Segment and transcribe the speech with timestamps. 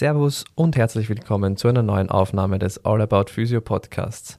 [0.00, 4.38] Servus und herzlich willkommen zu einer neuen Aufnahme des All About Physio Podcasts.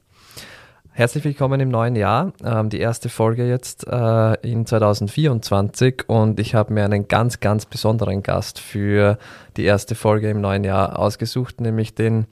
[0.90, 6.56] Herzlich willkommen im neuen Jahr, ähm, die erste Folge jetzt äh, in 2024 und ich
[6.56, 9.18] habe mir einen ganz, ganz besonderen Gast für
[9.56, 12.26] die erste Folge im neuen Jahr ausgesucht, nämlich den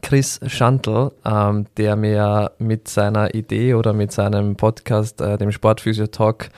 [0.00, 6.06] Chris Schantel, ähm, der mir mit seiner Idee oder mit seinem Podcast, äh, dem Sportphysio
[6.06, 6.50] Talk,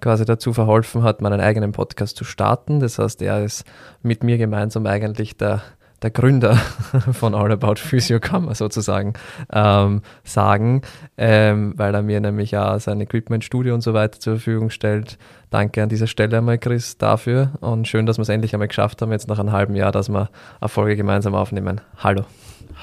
[0.00, 2.80] quasi dazu verholfen hat, meinen eigenen Podcast zu starten.
[2.80, 3.64] Das heißt, er ist
[4.02, 5.62] mit mir gemeinsam eigentlich der,
[6.02, 6.56] der Gründer
[7.12, 9.14] von All About Physio, kann man sozusagen
[9.52, 10.82] ähm, sagen,
[11.16, 15.18] ähm, weil er mir nämlich auch sein Equipment, Studio und so weiter zur Verfügung stellt.
[15.50, 19.00] Danke an dieser Stelle einmal, Chris, dafür und schön, dass wir es endlich einmal geschafft
[19.00, 20.28] haben, jetzt nach einem halben Jahr, dass wir
[20.60, 21.80] eine Folge gemeinsam aufnehmen.
[21.98, 22.24] Hallo.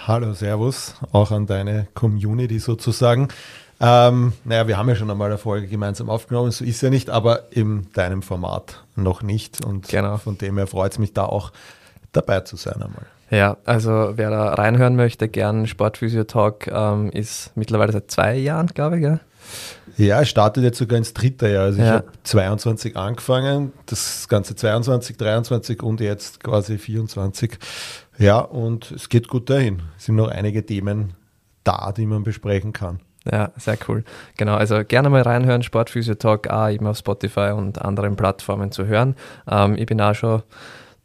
[0.07, 3.27] Hallo, Servus, auch an deine Community sozusagen.
[3.85, 7.09] Ähm, naja, wir haben ja schon einmal eine Folge gemeinsam aufgenommen, so ist ja nicht,
[7.09, 9.65] aber in deinem Format noch nicht.
[9.65, 10.15] Und genau.
[10.17, 11.51] von dem her freut es mich da auch
[12.13, 13.05] dabei zu sein einmal.
[13.29, 18.67] Ja, also wer da reinhören möchte, gern Sportphysio Talk ähm, ist mittlerweile seit zwei Jahren,
[18.67, 19.03] glaube ich.
[19.03, 19.19] Ja?
[19.97, 21.65] Ja, es startet jetzt sogar ins dritte Jahr.
[21.65, 21.85] Also ja.
[21.85, 27.57] ich habe 22 angefangen, das ganze 22, 23 und jetzt quasi 24.
[28.17, 29.81] Ja, und es geht gut dahin.
[29.97, 31.15] Es sind noch einige Themen
[31.65, 33.01] da, die man besprechen kann.
[33.29, 34.03] Ja, sehr cool.
[34.37, 38.85] Genau, also gerne mal reinhören, Sportphysio Talk auch eben auf Spotify und anderen Plattformen zu
[38.85, 39.15] hören.
[39.49, 40.43] Ähm, ich bin auch schon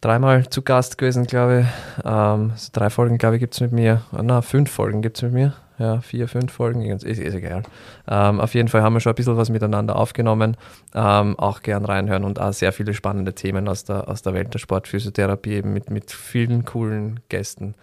[0.01, 2.05] dreimal zu Gast gewesen, glaube ich.
[2.05, 4.03] Ähm, so drei Folgen, glaube ich, gibt es mit mir.
[4.13, 5.55] Oh, na, fünf Folgen gibt es mit mir.
[5.79, 7.63] Ja, vier, fünf Folgen, ist, ist egal.
[8.09, 10.57] Ähm, auf jeden Fall haben wir schon ein bisschen was miteinander aufgenommen.
[10.93, 14.53] Ähm, auch gern reinhören und auch sehr viele spannende Themen aus der, aus der Welt
[14.53, 17.77] der Sportphysiotherapie, eben mit, mit vielen coolen Gästen.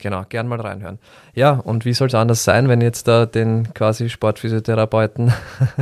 [0.00, 0.98] Genau, gern mal reinhören.
[1.34, 5.32] Ja, und wie soll es anders sein, wenn jetzt da den quasi Sportphysiotherapeuten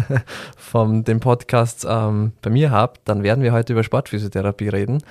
[0.56, 5.02] von dem Podcast ähm, bei mir habt, dann werden wir heute über Sportphysiotherapie reden.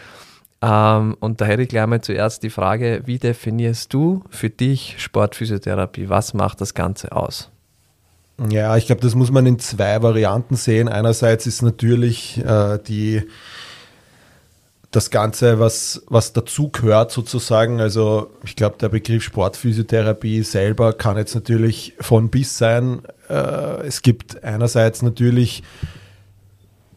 [0.62, 4.96] Ähm, und da hätte ich gleich mal zuerst die Frage, wie definierst du für dich
[4.98, 6.10] Sportphysiotherapie?
[6.10, 7.52] Was macht das Ganze aus?
[8.50, 10.90] Ja, ich glaube, das muss man in zwei Varianten sehen.
[10.90, 13.24] Einerseits ist natürlich äh, die
[14.96, 17.82] das Ganze, was, was dazu gehört sozusagen.
[17.82, 23.02] Also ich glaube, der Begriff Sportphysiotherapie selber kann jetzt natürlich von bis sein.
[23.30, 25.64] Äh, es gibt einerseits natürlich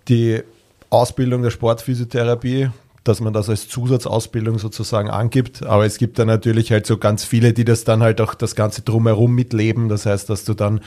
[0.09, 0.43] die
[0.91, 2.71] Ausbildung der Sportphysiotherapie,
[3.03, 5.65] dass man das als Zusatzausbildung sozusagen angibt.
[5.65, 8.55] Aber es gibt dann natürlich halt so ganz viele, die das dann halt auch das
[8.55, 9.89] Ganze drumherum mitleben.
[9.89, 10.81] Das heißt, dass du dann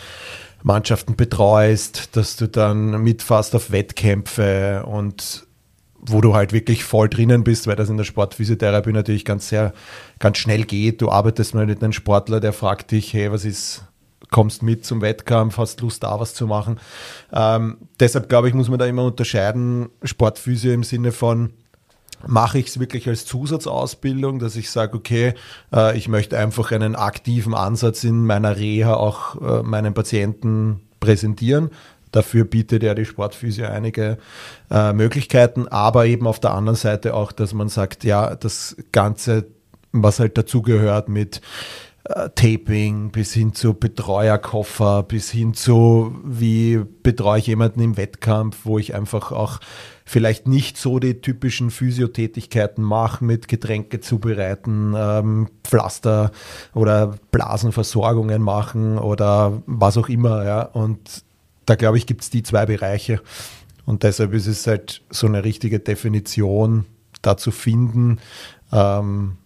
[0.63, 5.45] Mannschaften betreust, dass du dann mitfasst auf Wettkämpfe und
[6.01, 9.73] wo du halt wirklich voll drinnen bist, weil das in der Sportphysiotherapie natürlich ganz sehr,
[10.19, 11.01] ganz schnell geht.
[11.01, 13.83] Du arbeitest mal mit einem Sportler, der fragt dich, hey, was ist,
[14.31, 16.79] kommst mit zum Wettkampf, hast Lust da was zu machen.
[17.31, 21.51] Ähm, deshalb glaube ich, muss man da immer unterscheiden, Sportphysio im Sinne von,
[22.27, 25.33] mache ich es wirklich als Zusatzausbildung, dass ich sage, okay,
[25.73, 31.71] äh, ich möchte einfach einen aktiven Ansatz in meiner Reha auch äh, meinen Patienten präsentieren.
[32.11, 34.17] Dafür bietet ja die Sportphysio einige
[34.69, 39.47] äh, Möglichkeiten, aber eben auf der anderen Seite auch, dass man sagt, ja, das Ganze,
[39.91, 41.41] was halt dazugehört mit
[42.03, 48.59] äh, Taping bis hin zu Betreuerkoffer, bis hin zu, wie betreue ich jemanden im Wettkampf,
[48.63, 49.59] wo ich einfach auch
[50.03, 56.31] vielleicht nicht so die typischen Physiotätigkeiten mache mit Getränke zubereiten, ähm, Pflaster
[56.73, 60.43] oder Blasenversorgungen machen oder was auch immer.
[60.43, 60.63] Ja.
[60.63, 61.23] Und
[61.65, 63.21] da glaube ich, gibt es die zwei Bereiche.
[63.85, 66.85] Und deshalb ist es halt so eine richtige Definition
[67.21, 68.19] da zu finden.
[68.71, 69.37] Ähm,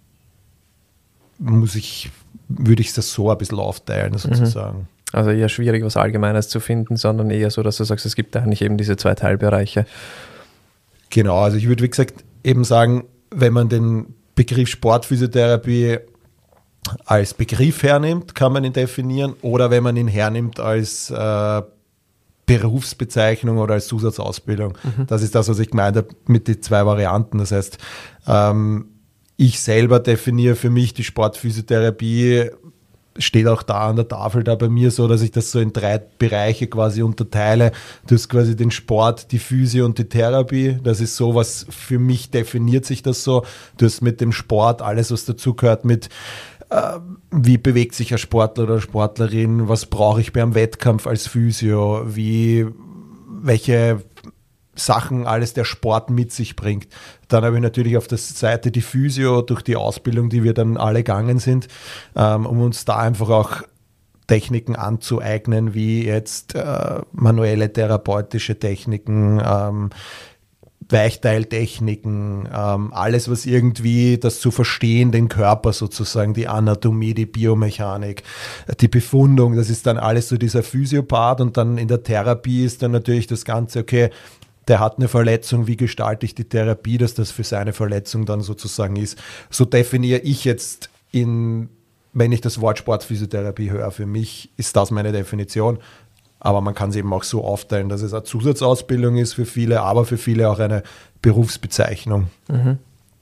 [1.40, 2.12] muss ich,
[2.48, 4.18] würde ich das so ein bisschen aufteilen, mhm.
[4.18, 4.88] sozusagen.
[5.12, 8.36] Also eher schwierig, was Allgemeines zu finden, sondern eher so, dass du sagst, es gibt
[8.36, 9.86] eigentlich eben diese zwei Teilbereiche.
[11.10, 16.00] Genau, also ich würde, wie gesagt, eben sagen, wenn man den Begriff Sportphysiotherapie
[17.06, 21.62] als Begriff hernimmt, kann man ihn definieren, oder wenn man ihn hernimmt als äh,
[22.46, 24.78] Berufsbezeichnung oder als Zusatzausbildung.
[24.84, 25.08] Mhm.
[25.08, 27.40] Das ist das, was ich gemeint habe mit den zwei Varianten.
[27.40, 27.78] Das heißt,
[28.28, 28.88] ähm,
[29.38, 32.52] ich selber definiere für mich die Sportphysiotherapie,
[33.18, 35.74] steht auch da an der Tafel da bei mir so, dass ich das so in
[35.74, 37.72] drei Bereiche quasi unterteile.
[38.08, 40.78] Du hast quasi den Sport, die Physio und die Therapie.
[40.84, 43.46] Das ist so, was für mich definiert sich das so.
[43.78, 46.55] Du hast mit dem Sport alles, was dazugehört, mit äh,
[47.32, 52.66] wie bewegt sich ein Sportler oder Sportlerin, was brauche ich beim Wettkampf als Physio, wie,
[53.42, 54.04] welche
[54.76, 56.88] Sachen alles der Sport mit sich bringt.
[57.28, 60.78] Dann habe ich natürlich auf der Seite die Physio durch die Ausbildung, die wir dann
[60.78, 61.68] alle gegangen sind,
[62.16, 63.62] ähm, um uns da einfach auch
[64.28, 69.90] Techniken anzueignen, wie jetzt äh, manuelle therapeutische Techniken, ähm,
[70.90, 78.24] Weichteiltechniken, ähm, alles, was irgendwie das zu verstehen, den Körper sozusagen, die Anatomie, die Biomechanik,
[78.80, 82.84] die Befundung, das ist dann alles so dieser Physiopath und dann in der Therapie ist
[82.84, 84.12] dann natürlich das Ganze, okay,
[84.68, 88.42] der hat eine Verletzung, wie gestalte ich die Therapie, dass das für seine Verletzung dann
[88.42, 89.18] sozusagen ist.
[89.50, 91.70] So definiere ich jetzt in,
[92.14, 95.80] wenn ich das Wort Sportphysiotherapie höre, für mich ist das meine Definition.
[96.46, 99.82] Aber man kann es eben auch so aufteilen, dass es eine Zusatzausbildung ist für viele,
[99.82, 100.84] aber für viele auch eine
[101.24, 102.28] Berufsbezeichnung.
[102.48, 102.78] Mhm.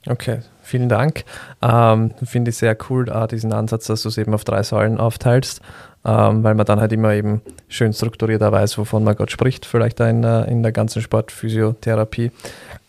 [0.06, 1.24] Okay, vielen Dank.
[1.62, 5.00] Ähm, Finde ich sehr cool, äh, diesen Ansatz, dass du es eben auf drei Säulen
[5.00, 5.62] aufteilst,
[6.04, 10.00] ähm, weil man dann halt immer eben schön strukturierter weiß, wovon man gerade spricht, vielleicht
[10.00, 12.30] in, der, in der ganzen Sportphysiotherapie.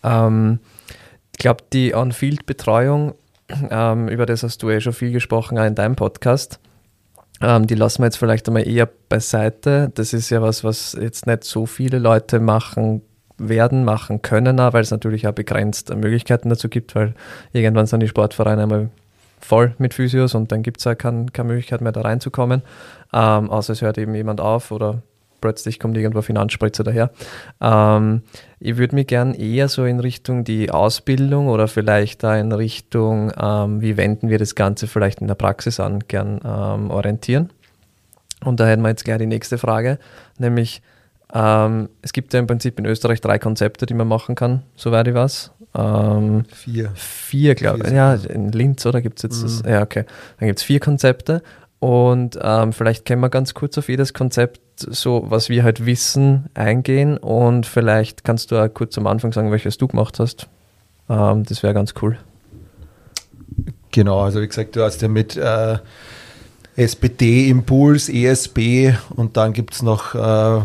[0.04, 0.60] Ähm,
[1.32, 3.14] ich glaube, die On-Field-Betreuung,
[3.70, 6.60] ähm, über das hast du eh schon viel gesprochen, auch in deinem Podcast.
[7.42, 9.92] Ähm, die lassen wir jetzt vielleicht einmal eher beiseite.
[9.96, 13.02] Das ist ja was, was jetzt nicht so viele Leute machen
[13.38, 17.14] werden, machen können, auch, weil es natürlich auch begrenzt Möglichkeiten dazu gibt, weil
[17.52, 18.90] irgendwann sind die Sportvereine einmal
[19.42, 22.62] voll mit Physios und dann gibt es auch keine, keine Möglichkeit mehr da reinzukommen,
[23.14, 25.02] ähm, außer es hört eben jemand auf oder
[25.42, 27.12] plötzlich kommt irgendwo Finanzspritze daher.
[27.62, 28.24] Ähm,
[28.60, 33.31] ich würde mich gern eher so in Richtung die Ausbildung oder vielleicht da in Richtung,
[33.40, 37.50] ähm, wie wenden wir das Ganze vielleicht in der Praxis an, gern ähm, orientieren.
[38.44, 40.00] Und da hätten wir jetzt gleich die nächste Frage,
[40.38, 40.81] nämlich
[41.34, 45.08] ähm, es gibt ja im Prinzip in Österreich drei Konzepte, die man machen kann, soweit
[45.08, 45.51] ich weiß.
[45.75, 46.92] Ähm, vier.
[46.96, 47.92] Vier, glaube ich.
[47.92, 49.44] Ja, in Linz, oder gibt es jetzt mhm.
[49.44, 49.63] das?
[49.68, 50.06] Ja, okay.
[50.40, 51.42] Dann gibt es vier Konzepte
[51.80, 56.45] und ähm, vielleicht können wir ganz kurz auf jedes Konzept, so was wir halt wissen,
[56.54, 57.18] eingehen.
[57.18, 60.48] Und vielleicht kannst du auch kurz am Anfang sagen, welches du gemacht hast.
[61.10, 62.18] Ähm, das wäre ganz cool.
[63.92, 65.77] Genau, also wie gesagt, du hast ja mit äh,
[66.75, 70.62] SPD, Impuls, ESB und dann gibt es noch äh, äh,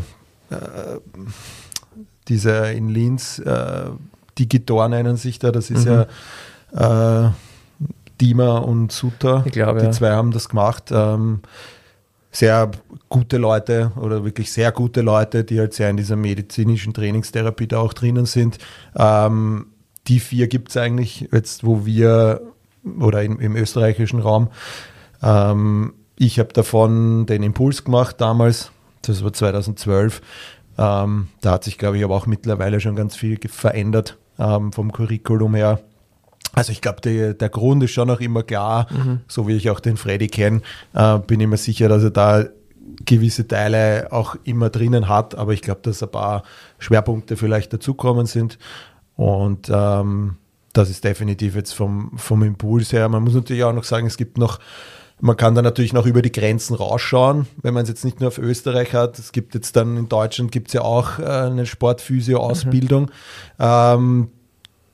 [2.28, 3.84] diese in Linz, äh,
[4.38, 6.06] Digitor nennen sich da, das ist mhm.
[6.72, 7.30] ja äh,
[8.20, 9.42] Dima und Suter.
[9.46, 9.92] Ich glaube, die ja.
[9.92, 10.90] zwei haben das gemacht.
[10.90, 11.40] Ähm,
[12.30, 12.70] sehr
[13.08, 17.80] gute Leute oder wirklich sehr gute Leute, die halt sehr in dieser medizinischen Trainingstherapie da
[17.80, 18.58] auch drinnen sind.
[18.96, 19.66] Ähm,
[20.06, 22.40] die vier gibt es eigentlich jetzt, wo wir
[22.98, 24.48] oder im, im österreichischen Raum.
[25.22, 28.70] Ähm, ich habe davon den Impuls gemacht damals,
[29.02, 30.20] das war 2012.
[30.78, 34.92] Ähm, da hat sich, glaube ich, aber auch mittlerweile schon ganz viel verändert ähm, vom
[34.92, 35.80] Curriculum her.
[36.52, 39.20] Also ich glaube, der Grund ist schon noch immer klar, mhm.
[39.28, 40.62] so wie ich auch den Freddy kenne,
[40.94, 42.44] äh, bin ich mir sicher, dass er da
[43.04, 46.42] gewisse Teile auch immer drinnen hat, aber ich glaube, dass ein paar
[46.78, 48.58] Schwerpunkte vielleicht dazukommen sind
[49.16, 50.36] und ähm,
[50.72, 53.08] das ist definitiv jetzt vom, vom Impuls her.
[53.08, 54.60] Man muss natürlich auch noch sagen, es gibt noch,
[55.20, 58.28] man kann da natürlich noch über die Grenzen rausschauen, wenn man es jetzt nicht nur
[58.28, 59.18] auf Österreich hat.
[59.18, 63.08] Es gibt jetzt dann in Deutschland gibt es ja auch äh, eine Sportphysio-Ausbildung, mhm.
[63.58, 64.28] ähm,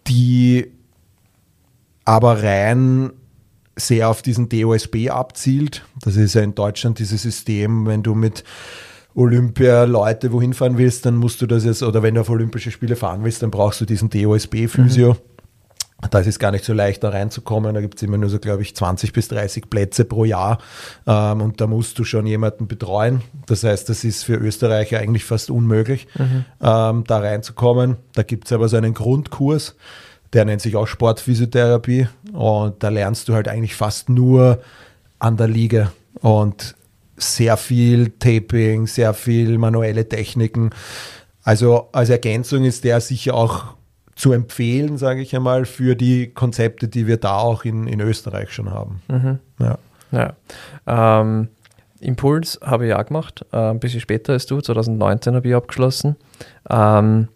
[0.06, 0.72] die
[2.06, 3.10] aber rein
[3.76, 5.84] sehr auf diesen DOSB abzielt.
[6.00, 8.42] Das ist ja in Deutschland dieses System, wenn du mit
[9.14, 12.70] Olympia Leute wohin fahren willst, dann musst du das jetzt, oder wenn du auf Olympische
[12.70, 15.14] Spiele fahren willst, dann brauchst du diesen DOSB-Physio.
[15.14, 15.18] Mhm.
[16.10, 17.74] Da ist es gar nicht so leicht, da reinzukommen.
[17.74, 20.58] Da gibt es immer nur so, glaube ich, 20 bis 30 Plätze pro Jahr.
[21.06, 23.22] Ähm, und da musst du schon jemanden betreuen.
[23.46, 26.44] Das heißt, das ist für Österreicher eigentlich fast unmöglich, mhm.
[26.60, 27.96] ähm, da reinzukommen.
[28.14, 29.74] Da gibt es aber so einen Grundkurs
[30.36, 34.60] der nennt sich auch Sportphysiotherapie und da lernst du halt eigentlich fast nur
[35.18, 35.90] an der Liege
[36.20, 36.76] und
[37.16, 40.70] sehr viel Taping, sehr viel manuelle Techniken.
[41.42, 43.64] Also als Ergänzung ist der sicher auch
[44.14, 48.52] zu empfehlen, sage ich einmal, für die Konzepte, die wir da auch in, in Österreich
[48.52, 49.00] schon haben.
[49.08, 49.38] Mhm.
[49.58, 49.78] Ja.
[50.12, 50.34] ja.
[51.20, 51.48] Ähm,
[52.00, 56.16] Impuls habe ich auch gemacht, äh, ein bisschen später als du, 2019 habe ich abgeschlossen.
[56.68, 57.28] Ähm,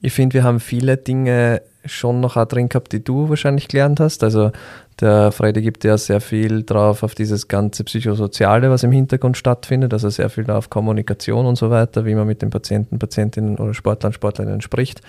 [0.00, 4.00] ich finde, wir haben viele Dinge schon noch auch drin gehabt, die du wahrscheinlich gelernt
[4.00, 4.22] hast.
[4.22, 4.52] Also
[5.00, 9.92] der Freude gibt ja sehr viel drauf auf dieses ganze Psychosoziale, was im Hintergrund stattfindet,
[9.92, 13.74] also sehr viel auf Kommunikation und so weiter, wie man mit den Patienten, Patientinnen oder
[13.74, 15.00] Sportlern, Sportlerinnen spricht.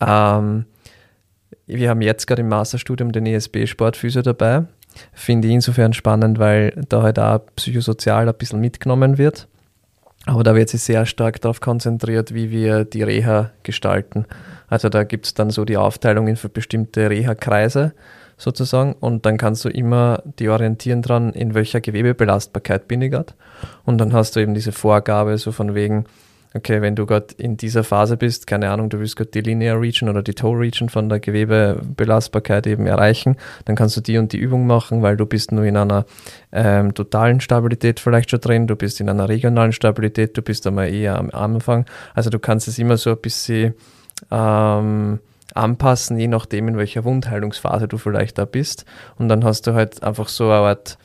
[0.00, 0.64] Ähm,
[1.66, 4.64] wir haben jetzt gerade im Masterstudium den ESB Sportphysio dabei.
[5.12, 9.48] Finde ich insofern spannend, weil da halt auch psychosozial ein bisschen mitgenommen wird.
[10.26, 14.26] Aber da wird sich sehr stark darauf konzentriert, wie wir die Reha gestalten.
[14.72, 17.92] Also da gibt es dann so die Aufteilungen für bestimmte Reha-Kreise
[18.38, 23.34] sozusagen und dann kannst du immer die orientieren dran, in welcher Gewebebelastbarkeit bin ich gerade.
[23.84, 26.06] Und dann hast du eben diese Vorgabe so von wegen,
[26.54, 29.78] okay, wenn du gerade in dieser Phase bist, keine Ahnung, du willst gerade die Linear
[29.78, 33.36] Region oder die Toe Region von der Gewebebelastbarkeit eben erreichen,
[33.66, 36.06] dann kannst du die und die Übung machen, weil du bist nur in einer
[36.50, 40.88] ähm, totalen Stabilität vielleicht schon drin, du bist in einer regionalen Stabilität, du bist einmal
[40.88, 41.84] eher am Anfang.
[42.14, 43.74] Also du kannst es immer so ein bisschen
[44.30, 45.20] ähm,
[45.54, 48.84] anpassen, je nachdem, in welcher Wundheilungsphase du vielleicht da bist.
[49.18, 50.98] Und dann hast du halt einfach so eine Art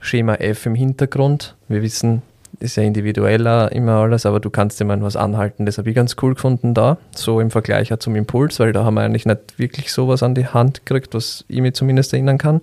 [0.00, 1.56] Schema F im Hintergrund.
[1.68, 2.22] Wir wissen,
[2.60, 5.66] ist ja individueller immer alles, aber du kannst immer was anhalten.
[5.66, 8.94] Das habe ich ganz cool gefunden da, so im Vergleich zum Impuls, weil da haben
[8.94, 12.60] wir eigentlich nicht wirklich sowas an die Hand gekriegt, was ich mir zumindest erinnern kann.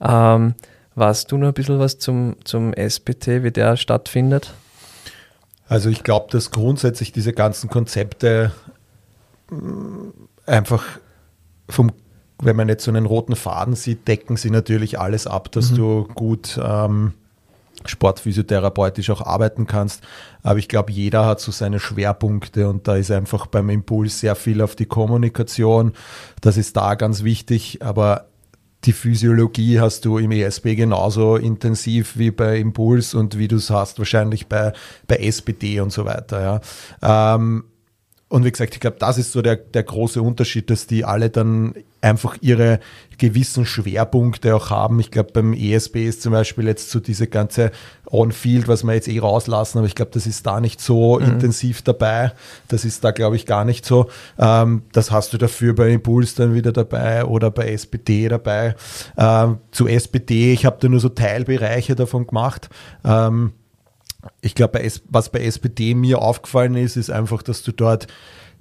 [0.00, 0.54] Ähm,
[0.94, 4.54] weißt du noch ein bisschen was zum, zum SPT, wie der stattfindet?
[5.68, 8.52] Also ich glaube, dass grundsätzlich diese ganzen Konzepte
[10.46, 10.84] einfach
[11.68, 11.92] vom,
[12.40, 15.76] wenn man jetzt so einen roten Faden sieht, decken sie natürlich alles ab, dass mhm.
[15.76, 17.14] du gut ähm,
[17.84, 20.02] sportphysiotherapeutisch auch arbeiten kannst.
[20.42, 24.34] Aber ich glaube, jeder hat so seine Schwerpunkte und da ist einfach beim Impuls sehr
[24.34, 25.92] viel auf die Kommunikation.
[26.40, 28.26] Das ist da ganz wichtig, aber
[28.84, 33.70] die Physiologie hast du im ESB genauso intensiv wie bei Impuls und wie du es
[33.70, 34.72] hast wahrscheinlich bei,
[35.06, 36.60] bei SPD und so weiter.
[37.00, 37.34] Ja.
[37.34, 37.64] Ähm,
[38.32, 41.28] und wie gesagt, ich glaube, das ist so der, der große Unterschied, dass die alle
[41.28, 42.80] dann einfach ihre
[43.18, 45.00] gewissen Schwerpunkte auch haben.
[45.00, 47.72] Ich glaube, beim ESB ist zum Beispiel jetzt so diese ganze
[48.10, 51.26] On-Field, was wir jetzt eh rauslassen, aber ich glaube, das ist da nicht so mhm.
[51.26, 52.32] intensiv dabei.
[52.68, 54.08] Das ist da, glaube ich, gar nicht so.
[54.38, 58.76] Ähm, das hast du dafür bei Impuls dann wieder dabei oder bei SPD dabei.
[59.18, 62.70] Ähm, zu SPD, ich habe da nur so Teilbereiche davon gemacht.
[63.04, 63.52] Ähm,
[64.40, 68.06] ich glaube, was bei SPD mir aufgefallen ist, ist einfach, dass du dort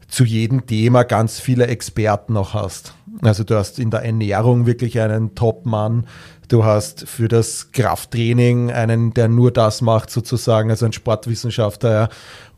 [0.07, 2.93] zu jedem Thema ganz viele Experten noch hast.
[3.21, 6.07] Also du hast in der Ernährung wirklich einen Top-Mann.
[6.47, 11.91] Du hast für das Krafttraining einen, der nur das macht, sozusagen, also ein Sportwissenschaftler.
[11.91, 12.09] Ja.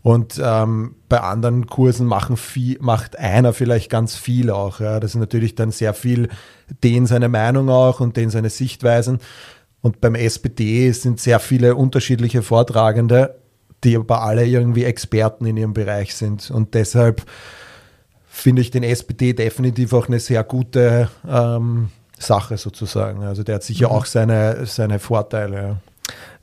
[0.01, 4.79] Und ähm, bei anderen Kursen machen viel, macht einer vielleicht ganz viel auch.
[4.79, 4.99] Ja.
[4.99, 6.29] Das ist natürlich dann sehr viel
[6.83, 9.19] den seine Meinung auch und den seine Sichtweisen.
[9.83, 13.35] Und beim SPD sind sehr viele unterschiedliche Vortragende,
[13.83, 16.49] die aber alle irgendwie Experten in ihrem Bereich sind.
[16.49, 17.21] Und deshalb
[18.29, 23.23] finde ich den SPD definitiv auch eine sehr gute ähm, Sache sozusagen.
[23.23, 23.95] Also der hat sicher mhm.
[23.95, 25.81] auch seine, seine Vorteile.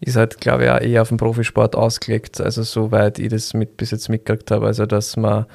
[0.00, 3.78] Ist halt, glaube ich, auch eher auf den Profisport ausgelegt, also soweit ich das mit,
[3.78, 4.66] bis jetzt mitgekriegt habe.
[4.66, 5.46] Also dass man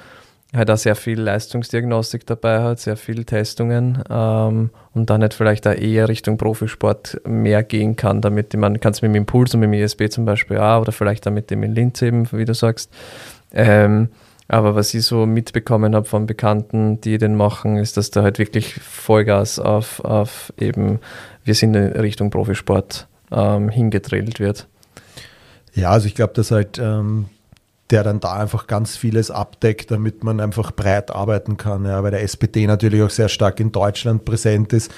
[0.56, 5.68] halt auch sehr viel Leistungsdiagnostik dabei hat, sehr viele Testungen ähm, und dann halt vielleicht
[5.68, 9.60] auch eher Richtung Profisport mehr gehen kann, damit man kann es mit dem Impuls und
[9.60, 12.46] mit dem ISB zum Beispiel auch oder vielleicht auch mit dem in Linz eben, wie
[12.46, 12.92] du sagst.
[13.52, 14.10] Ähm,
[14.48, 18.38] aber was ich so mitbekommen habe von Bekannten, die den machen, ist, dass da halt
[18.38, 21.00] wirklich Vollgas auf, auf eben,
[21.44, 24.68] wir sind in Richtung Profisport ähm, hingedrillt wird.
[25.74, 27.26] Ja, also ich glaube, dass halt ähm,
[27.92, 31.86] der dann da einfach ganz vieles abdeckt, damit man einfach breit arbeiten kann.
[31.86, 34.92] Ja, weil der SPD natürlich auch sehr stark in Deutschland präsent ist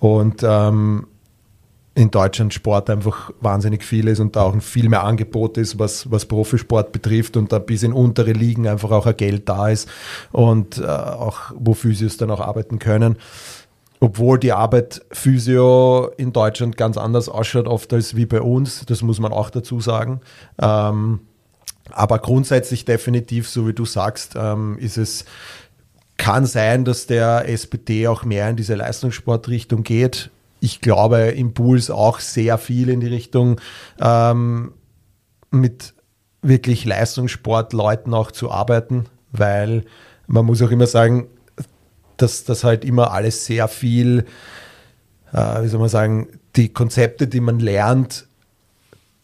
[0.00, 1.06] und ähm,
[1.94, 6.10] in Deutschland Sport einfach wahnsinnig viel ist und da auch viel mehr Angebot ist, was,
[6.10, 9.88] was Profisport betrifft und da bis in untere Ligen einfach auch ein Geld da ist
[10.32, 13.16] und äh, auch wo Physios dann auch arbeiten können.
[14.00, 19.02] Obwohl die Arbeit Physio in Deutschland ganz anders ausschaut, oft als wie bei uns, das
[19.02, 20.20] muss man auch dazu sagen.
[20.60, 21.20] Ähm,
[21.94, 25.24] aber grundsätzlich definitiv, so wie du sagst, ähm, ist es,
[26.16, 30.30] kann sein, dass der SPD auch mehr in diese Leistungssportrichtung geht.
[30.60, 33.60] Ich glaube, Impuls auch sehr viel in die Richtung
[34.00, 34.72] ähm,
[35.50, 35.94] mit
[36.42, 39.84] wirklich Leistungssportleuten auch zu arbeiten, weil
[40.26, 41.28] man muss auch immer sagen,
[42.16, 44.26] dass das halt immer alles sehr viel,
[45.32, 48.26] äh, wie soll man sagen, die Konzepte, die man lernt,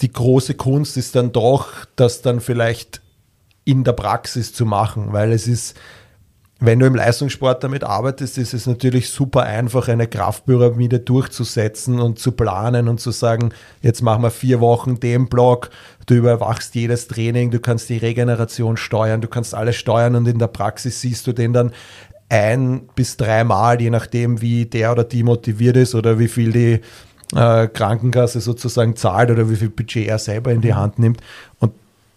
[0.00, 3.00] die große Kunst ist dann doch, das dann vielleicht
[3.64, 5.76] in der Praxis zu machen, weil es ist,
[6.61, 12.19] wenn du im Leistungssport damit arbeitest, ist es natürlich super einfach, eine Kraftpyramide durchzusetzen und
[12.19, 13.50] zu planen und zu sagen,
[13.83, 15.71] jetzt machen wir vier Wochen den Block,
[16.07, 20.38] du überwachst jedes Training, du kannst die Regeneration steuern, du kannst alles steuern und in
[20.38, 21.73] der Praxis siehst du den dann
[22.31, 26.81] ein bis dreimal, je nachdem, wie der oder die motiviert ist oder wie viel die
[27.35, 31.20] äh, Krankenkasse sozusagen zahlt oder wie viel Budget er selber in die Hand nimmt.
[31.58, 31.73] Und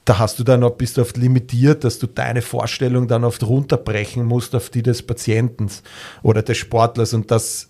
[0.06, 4.26] da hast du dann bist du oft limitiert, dass du deine Vorstellung dann oft runterbrechen
[4.26, 5.70] musst auf die des Patienten
[6.24, 7.14] oder des Sportlers.
[7.14, 7.70] Und das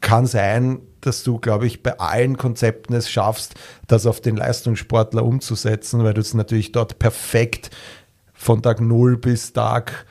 [0.00, 3.54] kann sein, dass du, glaube ich, bei allen Konzepten es schaffst,
[3.86, 7.70] das auf den Leistungssportler umzusetzen, weil du es natürlich dort perfekt
[8.34, 10.06] von Tag 0 bis Tag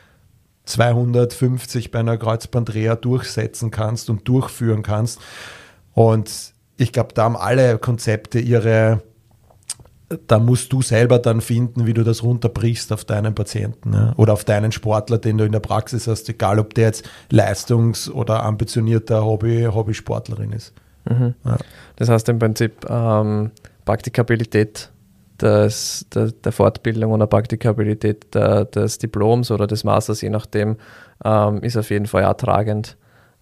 [0.66, 5.20] 250 bei einer Kreuzbandreha durchsetzen kannst und durchführen kannst.
[5.98, 9.02] Und ich glaube, da haben alle Konzepte ihre,
[10.28, 14.14] da musst du selber dann finden, wie du das runterbrichst auf deinen Patienten ja?
[14.16, 18.12] oder auf deinen Sportler, den du in der Praxis hast, egal ob der jetzt Leistungs-
[18.12, 20.72] oder ambitionierter Hobby, Hobbysportlerin ist.
[21.10, 21.34] Mhm.
[21.44, 21.58] Ja.
[21.96, 23.50] Das heißt im Prinzip ähm,
[23.84, 24.92] Praktikabilität
[25.42, 30.78] des, der, der Fortbildung und der Praktikabilität der, des Diploms oder des Masters, je nachdem,
[31.26, 32.98] ähm, ist auf jeden Fall tragend.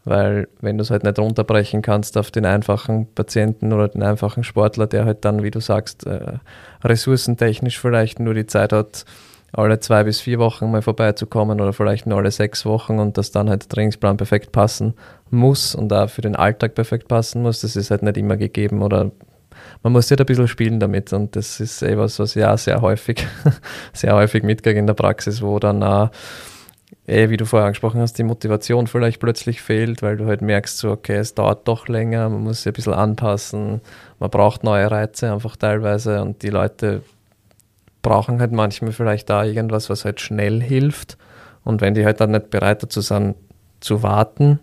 [0.05, 4.43] Weil wenn du es halt nicht runterbrechen kannst auf den einfachen Patienten oder den einfachen
[4.43, 6.38] Sportler, der halt dann, wie du sagst, äh,
[6.83, 9.05] ressourcentechnisch vielleicht nur die Zeit hat,
[9.51, 13.31] alle zwei bis vier Wochen mal vorbeizukommen oder vielleicht nur alle sechs Wochen und dass
[13.31, 14.93] dann halt der Trainingsplan perfekt passen
[15.31, 18.81] muss und auch für den Alltag perfekt passen muss, das ist halt nicht immer gegeben
[18.81, 19.12] oder
[19.81, 22.81] man muss halt ein bisschen spielen damit und das ist eh was, was auch sehr
[22.81, 23.25] häufig,
[23.93, 26.09] sehr häufig mitkriege in der Praxis, wo dann auch
[27.07, 30.77] eh, wie du vorher angesprochen hast, die Motivation vielleicht plötzlich fehlt, weil du halt merkst,
[30.77, 33.81] so, okay, es dauert doch länger, man muss sich ein bisschen anpassen,
[34.19, 37.01] man braucht neue Reize einfach teilweise und die Leute
[38.01, 41.17] brauchen halt manchmal vielleicht da irgendwas, was halt schnell hilft.
[41.63, 43.35] Und wenn die halt dann nicht bereit dazu sind,
[43.79, 44.59] zu warten,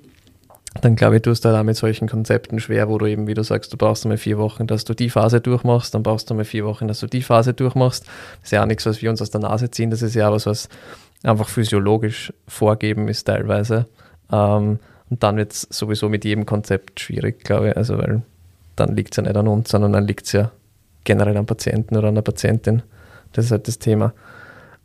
[0.80, 3.42] dann glaube ich, tust du da mit solchen Konzepten schwer, wo du eben, wie du
[3.42, 6.44] sagst, du brauchst einmal vier Wochen, dass du die Phase durchmachst, dann brauchst du einmal
[6.44, 8.06] vier Wochen, dass du die Phase durchmachst.
[8.06, 10.32] Das ist ja auch nichts, was wir uns aus der Nase ziehen, das ist ja
[10.32, 10.68] was, was
[11.23, 13.87] einfach physiologisch vorgeben ist teilweise.
[14.31, 14.79] Ähm,
[15.11, 17.76] und dann wird es sowieso mit jedem Konzept schwierig, glaube ich.
[17.76, 18.23] Also, weil
[18.76, 20.50] dann liegt es ja nicht an uns, sondern dann liegt es ja
[21.05, 22.83] generell am Patienten oder an der Patientin.
[23.33, 24.12] Das ist halt das Thema.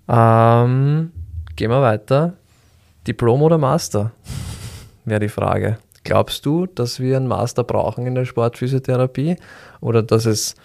[0.08, 1.12] Ähm,
[1.56, 2.34] gehen wir weiter.
[3.08, 4.12] Diplom oder Master?
[5.06, 5.78] Wäre die Frage.
[6.04, 9.38] Glaubst du, dass wir einen Master brauchen in der Sportphysiotherapie?
[9.82, 10.56] Oder dass es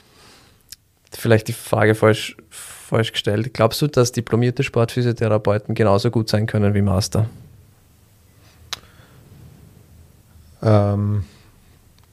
[1.11, 2.37] vielleicht die Frage falsch,
[2.92, 3.54] falsch gestellt.
[3.54, 7.26] Glaubst du, dass diplomierte Sportphysiotherapeuten genauso gut sein können wie Master?
[10.62, 11.25] Ähm,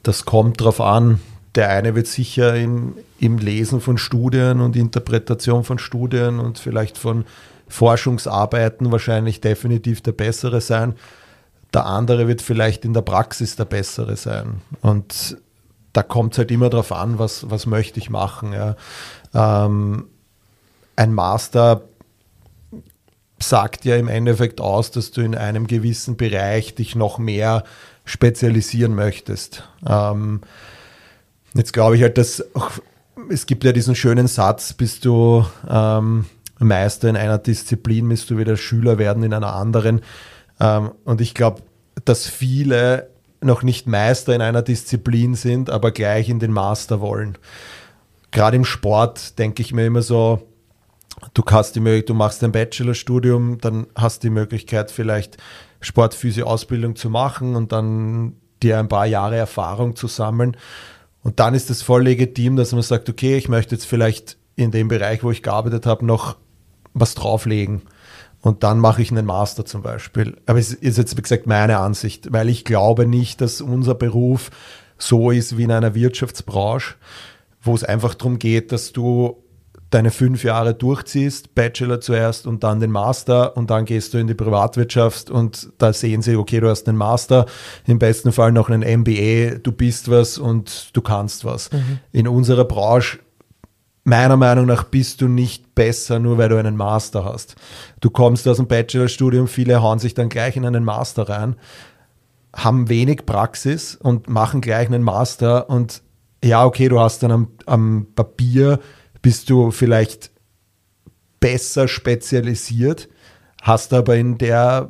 [0.03, 1.19] das kommt darauf an.
[1.55, 6.98] Der eine wird sicher im, im Lesen von Studien und Interpretation von Studien und vielleicht
[6.98, 7.25] von
[7.67, 10.93] Forschungsarbeiten wahrscheinlich definitiv der bessere sein.
[11.74, 14.62] Der andere wird vielleicht in der Praxis der bessere sein.
[14.81, 15.38] Und
[15.91, 18.53] da kommt es halt immer darauf an, was, was möchte ich machen.
[18.53, 18.75] Ja.
[19.33, 20.05] Ähm,
[21.00, 21.84] ein Master
[23.42, 27.64] sagt ja im Endeffekt aus, dass du in einem gewissen Bereich dich noch mehr
[28.03, 29.64] spezialisieren möchtest.
[29.88, 30.42] Ähm,
[31.53, 32.72] jetzt glaube ich halt, dass auch,
[33.29, 36.25] es gibt ja diesen schönen Satz, bist du ähm,
[36.59, 40.01] Meister in einer Disziplin, bist du wieder Schüler werden in einer anderen.
[40.59, 41.62] Ähm, und ich glaube,
[42.03, 43.09] dass viele
[43.40, 47.38] noch nicht Meister in einer Disziplin sind, aber gleich in den Master wollen.
[48.31, 50.49] Gerade im Sport denke ich mir immer so,
[51.33, 55.37] Du, hast die Möglichkeit, du machst ein Bachelorstudium, dann hast du die Möglichkeit, vielleicht
[55.81, 60.55] Sportphysio-Ausbildung zu machen und dann dir ein paar Jahre Erfahrung zu sammeln.
[61.24, 64.72] Und dann ist es voll legitim, dass man sagt, okay, ich möchte jetzt vielleicht in
[64.72, 66.37] dem Bereich, wo ich gearbeitet habe, noch
[66.93, 67.81] was drauflegen.
[68.41, 70.37] Und dann mache ich einen Master zum Beispiel.
[70.45, 74.50] Aber es ist jetzt, wie gesagt, meine Ansicht, weil ich glaube nicht, dass unser Beruf
[74.98, 76.95] so ist wie in einer Wirtschaftsbranche,
[77.61, 79.43] wo es einfach darum geht, dass du
[79.90, 84.28] deine fünf Jahre durchziehst, Bachelor zuerst und dann den Master und dann gehst du in
[84.28, 87.48] die Privatwirtschaft und da sehen sie, okay, du hast einen Master,
[87.88, 91.72] im besten Fall noch einen MBA, du bist was und du kannst was.
[91.72, 92.00] Mhm.
[92.12, 93.20] In unserer Branche,
[94.04, 97.56] meiner Meinung nach, bist du nicht besser, nur weil du einen Master hast.
[98.00, 101.56] Du kommst aus dem Bachelorstudium, viele hauen sich dann gleich in einen Master rein,
[102.56, 106.04] haben wenig Praxis und machen gleich einen Master und
[106.44, 108.80] ja, okay, du hast dann am, am Papier
[109.29, 110.31] bist du vielleicht
[111.39, 113.09] besser spezialisiert,
[113.61, 114.89] hast aber in der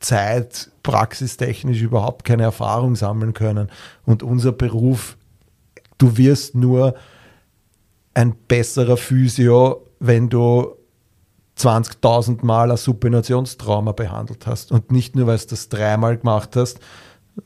[0.00, 3.70] Zeit praxistechnisch überhaupt keine Erfahrung sammeln können.
[4.04, 5.16] Und unser Beruf,
[5.98, 6.96] du wirst nur
[8.12, 10.74] ein besserer Physio, wenn du
[11.56, 16.80] 20.000 Mal ein Supinationstrauma behandelt hast und nicht nur, weil du das dreimal gemacht hast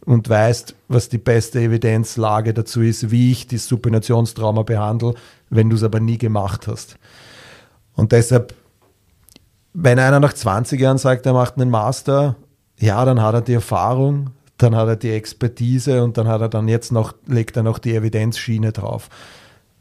[0.05, 5.15] und weißt, was die beste Evidenzlage dazu ist, wie ich die Supinationstrauma behandle,
[5.49, 6.97] wenn du es aber nie gemacht hast.
[7.95, 8.55] Und deshalb,
[9.73, 12.37] wenn einer nach 20 Jahren sagt, er macht einen Master,
[12.79, 16.49] ja, dann hat er die Erfahrung, dann hat er die Expertise und dann hat er
[16.49, 19.09] dann jetzt noch, legt er noch die Evidenzschiene drauf.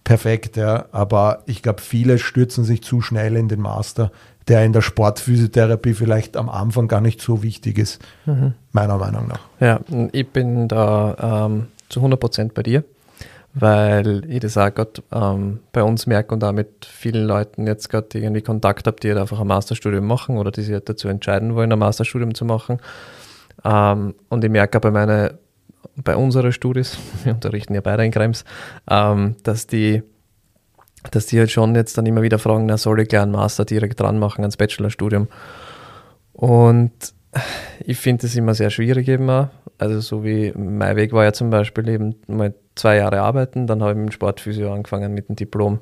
[0.03, 0.85] Perfekt, ja.
[0.91, 4.11] Aber ich glaube, viele stürzen sich zu schnell in den Master,
[4.49, 8.53] der in der Sportphysiotherapie vielleicht am Anfang gar nicht so wichtig ist, mhm.
[8.71, 9.41] meiner Meinung nach.
[9.59, 9.79] Ja,
[10.11, 12.83] ich bin da ähm, zu 100 Prozent bei dir
[13.53, 17.89] weil ich das auch gerade ähm, bei uns merke und auch mit vielen Leuten jetzt
[17.89, 21.07] gerade irgendwie Kontakt habe, die halt einfach ein Masterstudium machen oder die sich halt dazu
[21.07, 22.79] entscheiden wollen, ein Masterstudium zu machen.
[23.65, 25.31] Ähm, und ich merke auch bei meinen,
[25.95, 28.45] bei unseren Studis, wir unterrichten ja beide in Krems,
[28.89, 30.03] ähm, dass die
[31.11, 33.65] dass die halt schon jetzt dann immer wieder fragen, na, soll ich gleich einen Master
[33.65, 35.27] direkt dran machen ans Bachelorstudium?
[36.33, 36.91] Und
[37.85, 39.49] ich finde es immer sehr schwierig eben auch.
[39.77, 43.81] Also so wie mein Weg war ja zum Beispiel eben mal zwei Jahre arbeiten, dann
[43.81, 45.79] habe ich mit dem Sportphysio angefangen mit dem Diplom.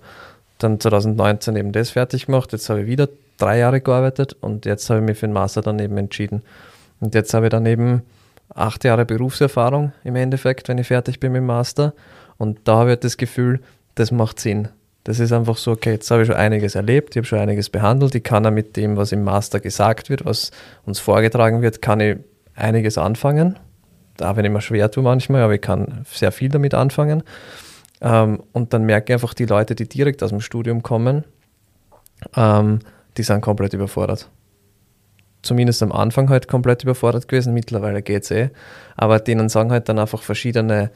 [0.59, 2.51] dann 2019 eben das fertig gemacht.
[2.51, 5.61] Jetzt habe ich wieder drei Jahre gearbeitet und jetzt habe ich mich für den Master
[5.61, 6.41] dann eben entschieden.
[6.99, 8.01] Und jetzt habe ich dann eben
[8.53, 11.93] acht Jahre Berufserfahrung im Endeffekt, wenn ich fertig bin mit dem Master.
[12.37, 13.61] Und da habe ich das Gefühl,
[13.95, 14.69] das macht Sinn.
[15.07, 17.69] Das ist einfach so, okay, jetzt habe ich schon einiges erlebt, ich habe schon einiges
[17.69, 20.51] behandelt, ich kann ja mit dem, was im Master gesagt wird, was
[20.85, 22.17] uns vorgetragen wird, kann ich
[22.55, 23.57] einiges anfangen.
[24.17, 27.23] Da bin ich mir schwer tue manchmal, aber ich kann sehr viel damit anfangen.
[28.01, 31.23] Ähm, und dann merke ich einfach, die Leute, die direkt aus dem Studium kommen,
[32.35, 32.79] ähm,
[33.15, 34.29] die sind komplett überfordert.
[35.41, 38.49] Zumindest am Anfang halt komplett überfordert gewesen, mittlerweile geht es eh.
[38.97, 40.91] Aber denen sagen halt dann einfach verschiedene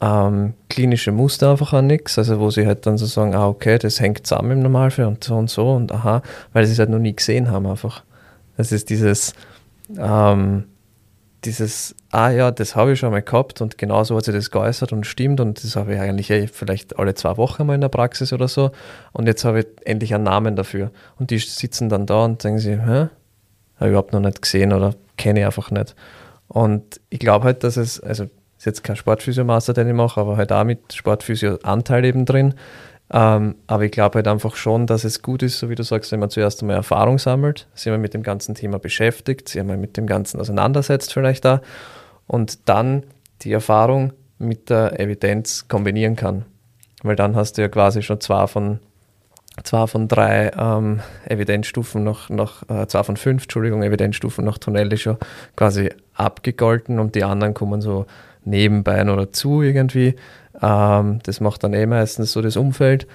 [0.00, 3.78] ähm, klinische Muster einfach an nichts, also wo sie halt dann so sagen, ah okay,
[3.78, 6.90] das hängt zusammen im Normalfall und so und so und aha, weil sie es halt
[6.90, 8.04] noch nie gesehen haben einfach.
[8.56, 9.34] Das ist dieses,
[9.98, 10.64] ähm,
[11.44, 14.92] dieses, ah ja, das habe ich schon mal gehabt und genauso hat sich das geäußert
[14.92, 17.88] und stimmt und das habe ich eigentlich eh vielleicht alle zwei Wochen mal in der
[17.88, 18.70] Praxis oder so
[19.12, 22.60] und jetzt habe ich endlich einen Namen dafür und die sitzen dann da und denken
[22.60, 23.08] sich, hä,
[23.76, 25.94] habe ich überhaupt noch nicht gesehen oder kenne ich einfach nicht.
[26.48, 28.26] Und ich glaube halt, dass es, also
[28.58, 32.54] ist jetzt kein Sportphysio-Master, den ich mache, aber halt auch mit Sportphysio-Anteil eben drin.
[33.10, 36.12] Ähm, aber ich glaube halt einfach schon, dass es gut ist, so wie du sagst,
[36.12, 39.78] wenn man zuerst einmal Erfahrung sammelt, sich einmal mit dem ganzen Thema beschäftigt, sich einmal
[39.78, 41.62] mit dem Ganzen auseinandersetzt vielleicht da
[42.26, 43.04] und dann
[43.42, 46.44] die Erfahrung mit der Evidenz kombinieren kann.
[47.02, 48.80] Weil dann hast du ja quasi schon zwei von,
[49.62, 54.98] zwei von drei ähm, Evidenzstufen noch, noch äh, zwei von fünf, Entschuldigung, Evidenzstufen nach Tonelli
[54.98, 55.16] schon
[55.56, 58.06] quasi abgegolten und die anderen kommen so
[58.48, 60.14] nebenbei noch dazu irgendwie.
[60.60, 63.06] Ähm, das macht dann eh meistens so das Umfeld.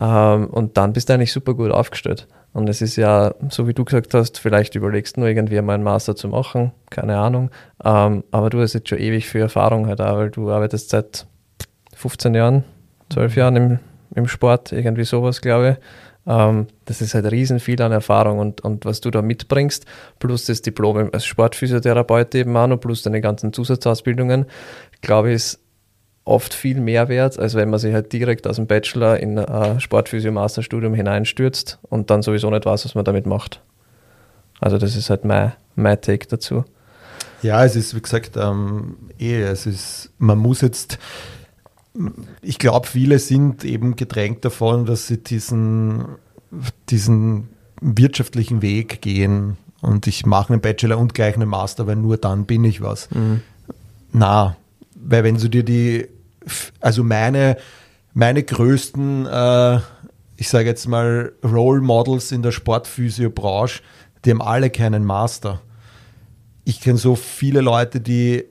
[0.00, 2.26] Ähm, und dann bist du eigentlich super gut aufgestellt.
[2.52, 5.74] Und es ist ja, so wie du gesagt hast, vielleicht überlegst du nur irgendwie mal
[5.74, 7.50] einen Master zu machen, keine Ahnung.
[7.82, 11.26] Ähm, aber du hast jetzt schon ewig viel Erfahrung halt auch, weil du arbeitest seit
[11.94, 12.64] 15 Jahren,
[13.10, 13.78] 12 Jahren im,
[14.14, 15.86] im Sport, irgendwie sowas, glaube ich.
[16.26, 19.86] Ähm, das ist halt riesen viel an Erfahrung und, und was du da mitbringst,
[20.18, 24.46] plus das Diplom als Sportphysiotherapeut eben auch noch, plus deine ganzen Zusatzausbildungen,
[25.00, 25.60] glaube ich, ist
[26.24, 29.80] oft viel mehr wert, als wenn man sich halt direkt aus dem Bachelor in ein
[29.80, 33.60] Sportphysio-Masterstudium hineinstürzt und dann sowieso nicht weiß, was man damit macht.
[34.60, 36.64] Also das ist halt mein, mein Take dazu.
[37.42, 40.98] Ja, es ist, wie gesagt, ähm, eh, es ist, man muss jetzt
[42.40, 46.06] ich glaube, viele sind eben gedrängt davon, dass sie diesen,
[46.88, 47.48] diesen
[47.80, 52.46] wirtschaftlichen Weg gehen und ich mache einen Bachelor und gleich einen Master, weil nur dann
[52.46, 53.10] bin ich was.
[53.10, 53.42] Mhm.
[54.12, 54.56] Na,
[54.94, 56.08] weil wenn du dir die,
[56.80, 57.56] also meine,
[58.14, 59.80] meine größten, äh,
[60.36, 63.82] ich sage jetzt mal, Role Models in der Sportphysio-Branche,
[64.24, 65.60] die haben alle keinen Master.
[66.64, 68.44] Ich kenne so viele Leute, die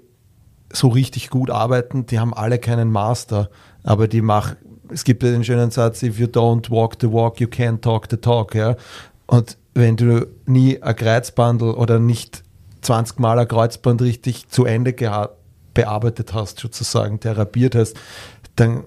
[0.73, 3.49] so richtig gut arbeiten, die haben alle keinen Master,
[3.83, 4.57] aber die machen,
[4.89, 8.07] es gibt ja den schönen Satz, if you don't walk the walk, you can't talk
[8.09, 8.75] the talk, ja.
[9.27, 12.43] Und wenn du nie ein Kreuzbandel oder nicht
[12.81, 14.93] 20 Mal ein Kreuzband richtig zu Ende
[15.73, 17.95] bearbeitet hast, sozusagen therapiert hast,
[18.55, 18.83] dann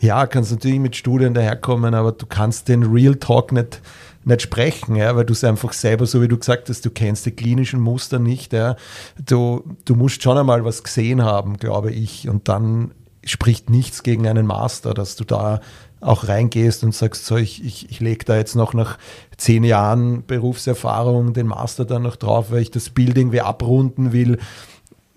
[0.00, 3.80] ja, kannst du natürlich mit Studien daherkommen, aber du kannst den Real Talk nicht
[4.26, 7.26] nicht sprechen, ja, weil du es einfach selber, so wie du gesagt hast, du kennst
[7.26, 8.52] die klinischen Muster nicht.
[8.52, 8.76] Ja.
[9.24, 12.28] Du, du musst schon einmal was gesehen haben, glaube ich.
[12.28, 12.92] Und dann
[13.24, 15.60] spricht nichts gegen einen Master, dass du da
[16.00, 18.98] auch reingehst und sagst, so, ich, ich, ich lege da jetzt noch nach
[19.36, 24.38] zehn Jahren Berufserfahrung den Master dann noch drauf, weil ich das Bild irgendwie abrunden will.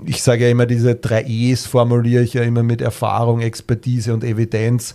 [0.06, 4.24] Ich sage ja immer, diese drei E's formuliere ich ja immer mit Erfahrung, Expertise und
[4.24, 4.94] Evidenz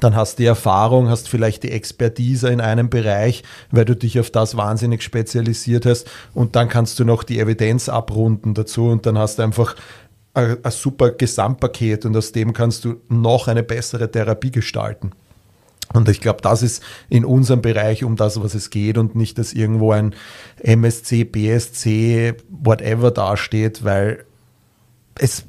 [0.00, 4.18] dann hast du die Erfahrung, hast vielleicht die Expertise in einem Bereich, weil du dich
[4.18, 6.10] auf das wahnsinnig spezialisiert hast.
[6.34, 8.86] Und dann kannst du noch die Evidenz abrunden dazu.
[8.86, 9.76] Und dann hast du einfach
[10.34, 12.06] ein, ein super Gesamtpaket.
[12.06, 15.12] Und aus dem kannst du noch eine bessere Therapie gestalten.
[15.92, 18.96] Und ich glaube, das ist in unserem Bereich um das, was es geht.
[18.96, 20.14] Und nicht, dass irgendwo ein
[20.60, 24.24] MSC, BSC, whatever dasteht, weil
[25.16, 25.44] es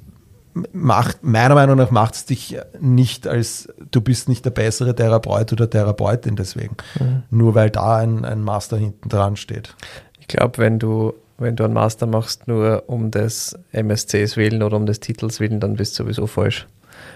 [0.72, 5.52] macht, meiner Meinung nach macht es dich nicht als, du bist nicht der bessere Therapeut
[5.52, 6.78] oder Therapeutin deswegen.
[7.00, 7.24] Mhm.
[7.30, 9.76] Nur weil da ein, ein Master hinten dran steht.
[10.20, 14.78] Ich glaube, wenn du, wenn du einen Master machst, nur um des MSCs willen oder
[14.78, 16.68] um des Titels willen, dann bist du sowieso falsch.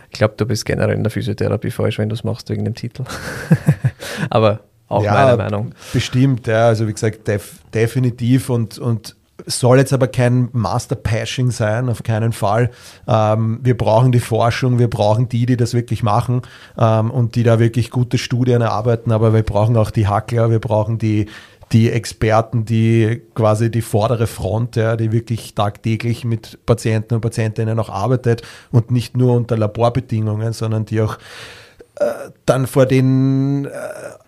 [0.10, 2.76] Ich glaube, du bist generell in der Physiotherapie falsch, wenn du es machst wegen dem
[2.76, 3.04] Titel.
[4.30, 5.73] Aber auch ja, meine Meinung.
[5.93, 6.67] Bestimmt, ja.
[6.67, 12.34] Also wie gesagt, def definitiv und, und soll jetzt aber kein Master-Pashing sein, auf keinen
[12.34, 12.71] Fall.
[13.08, 16.41] Ähm, wir brauchen die Forschung, wir brauchen die, die das wirklich machen
[16.78, 20.60] ähm, und die da wirklich gute Studien erarbeiten, aber wir brauchen auch die Hackler, wir
[20.60, 21.28] brauchen die,
[21.71, 27.80] die Experten, die quasi die vordere Front, ja, die wirklich tagtäglich mit Patienten und Patientinnen
[27.80, 31.17] auch arbeitet und nicht nur unter Laborbedingungen, sondern die auch
[32.45, 33.69] dann vor den äh,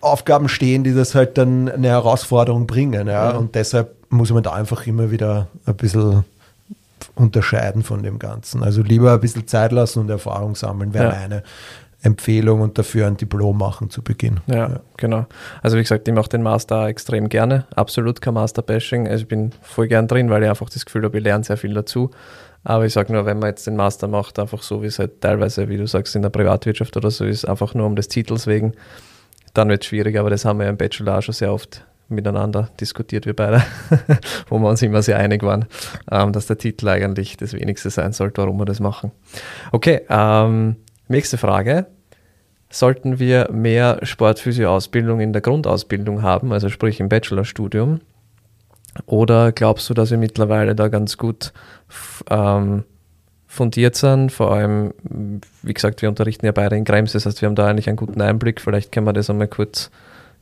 [0.00, 3.06] Aufgaben stehen, die das halt dann eine Herausforderung bringen.
[3.06, 3.30] Ja?
[3.30, 3.36] ja.
[3.36, 6.24] Und deshalb muss man da einfach immer wieder ein bisschen
[7.14, 8.62] unterscheiden von dem Ganzen.
[8.62, 11.18] Also lieber ein bisschen Zeit lassen und Erfahrung sammeln, wäre ja.
[11.18, 11.42] eine
[12.02, 14.40] Empfehlung und dafür ein Diplom machen zu Beginn.
[14.46, 15.26] Ja, ja, genau.
[15.62, 17.66] Also wie gesagt, ich mache den Master extrem gerne.
[17.74, 19.06] Absolut kein Master-Bashing.
[19.06, 21.58] Also ich bin voll gern drin, weil ich einfach das Gefühl habe, ich lerne sehr
[21.58, 22.10] viel dazu.
[22.64, 25.20] Aber ich sage nur, wenn man jetzt den Master macht, einfach so wie es halt
[25.20, 28.46] teilweise, wie du sagst, in der Privatwirtschaft oder so ist, einfach nur um des Titels
[28.46, 28.74] wegen,
[29.54, 30.18] dann wird es schwierig.
[30.18, 33.62] Aber das haben wir ja im Bachelor auch schon sehr oft miteinander diskutiert, wir beide,
[34.48, 35.66] wo wir uns immer sehr einig waren,
[36.10, 39.12] ähm, dass der Titel eigentlich das Wenigste sein sollte, warum wir das machen.
[39.72, 40.76] Okay, ähm,
[41.08, 41.86] nächste Frage.
[42.72, 48.00] Sollten wir mehr Sportphysio-Ausbildung in der Grundausbildung haben, also sprich im Bachelorstudium?
[49.06, 51.52] Oder glaubst du, dass wir mittlerweile da ganz gut
[52.28, 52.84] ähm,
[53.46, 54.32] fundiert sind?
[54.32, 54.92] Vor allem,
[55.62, 57.96] wie gesagt, wir unterrichten ja beide in Krems, das heißt, wir haben da eigentlich einen
[57.96, 58.60] guten Einblick.
[58.60, 59.90] Vielleicht können wir das einmal kurz,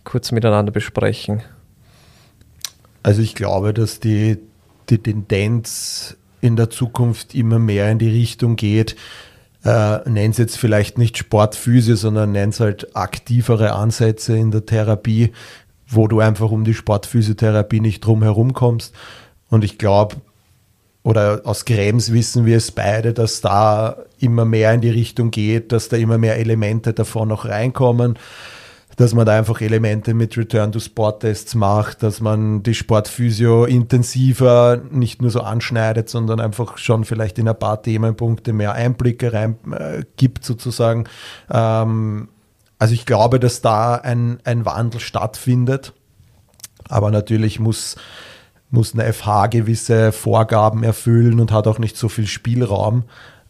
[0.04, 1.42] kurz miteinander besprechen.
[3.02, 4.38] Also ich glaube, dass die,
[4.90, 8.96] die Tendenz in der Zukunft immer mehr in die Richtung geht,
[9.64, 14.66] äh, nenn es jetzt vielleicht nicht Sportphysio, sondern nenn es halt aktivere Ansätze in der
[14.66, 15.32] Therapie,
[15.88, 18.94] wo du einfach um die Sportphysiotherapie nicht drum herum kommst.
[19.48, 20.16] Und ich glaube,
[21.02, 25.72] oder aus Krems wissen wir es beide, dass da immer mehr in die Richtung geht,
[25.72, 28.18] dass da immer mehr Elemente davon noch reinkommen,
[28.96, 35.30] dass man da einfach Elemente mit Return-to-Sport-Tests macht, dass man die Sportphysio intensiver nicht nur
[35.30, 40.44] so anschneidet, sondern einfach schon vielleicht in ein paar Themenpunkte mehr Einblicke rein äh, gibt
[40.44, 41.04] sozusagen.
[41.50, 42.28] Ähm,
[42.78, 45.92] also ich glaube, dass da ein, ein Wandel stattfindet.
[46.88, 47.96] Aber natürlich muss,
[48.70, 53.04] muss eine FH gewisse Vorgaben erfüllen und hat auch nicht so viel Spielraum,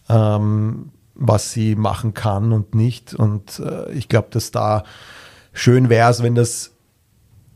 [0.09, 3.15] ähm, was sie machen kann und nicht.
[3.15, 4.85] Und äh, ich glaube, dass da
[5.53, 6.73] schön wäre es, wenn das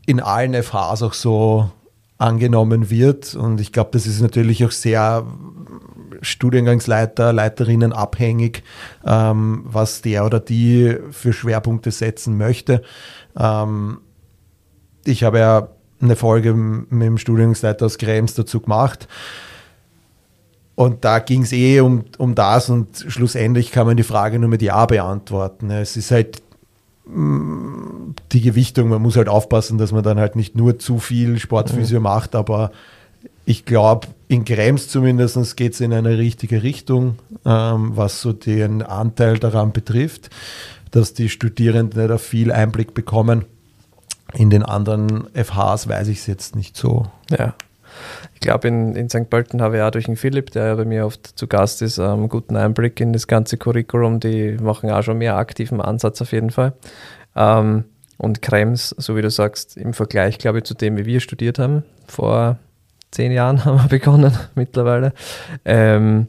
[0.05, 1.71] in allen FHs auch so
[2.17, 3.35] angenommen wird.
[3.35, 5.25] Und ich glaube, das ist natürlich auch sehr
[6.23, 8.63] Studiengangsleiter, Leiterinnen abhängig,
[9.05, 12.81] ähm, was der oder die für Schwerpunkte setzen möchte.
[13.37, 13.99] Ähm,
[15.05, 15.67] ich habe ja
[16.01, 19.07] eine Folge mit dem Studiengangsleiter aus Krems dazu gemacht.
[20.75, 24.49] Und da ging es eh um, um das und schlussendlich kann man die Frage nur
[24.49, 25.69] mit Ja beantworten.
[25.69, 26.41] Es ist halt
[27.05, 31.37] mm, die Gewichtung, man muss halt aufpassen, dass man dann halt nicht nur zu viel
[31.37, 32.03] Sportphysio mhm.
[32.03, 32.71] macht, aber
[33.45, 38.81] ich glaube, in Krems zumindest geht es in eine richtige Richtung, ähm, was so den
[38.81, 40.31] Anteil daran betrifft,
[40.89, 43.45] dass die Studierenden da viel Einblick bekommen.
[44.33, 47.05] In den anderen FHs weiß ich es jetzt nicht so.
[47.29, 47.53] Ja.
[48.33, 49.29] Ich glaube, in, in St.
[49.29, 51.99] Pölten habe ich auch durch den Philipp, der ja bei mir oft zu Gast ist,
[51.99, 54.19] einen ähm, guten Einblick in das ganze Curriculum.
[54.19, 56.73] Die machen auch schon mehr aktiven Ansatz auf jeden Fall.
[57.35, 57.83] Ähm,
[58.17, 61.59] und Krems, so wie du sagst, im Vergleich, glaube ich, zu dem, wie wir studiert
[61.59, 62.57] haben, vor
[63.13, 65.13] zehn Jahren haben wir begonnen mittlerweile,
[65.65, 66.27] ähm,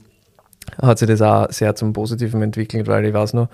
[0.80, 3.48] hat sich das auch sehr zum Positiven entwickelt, weil ich weiß noch,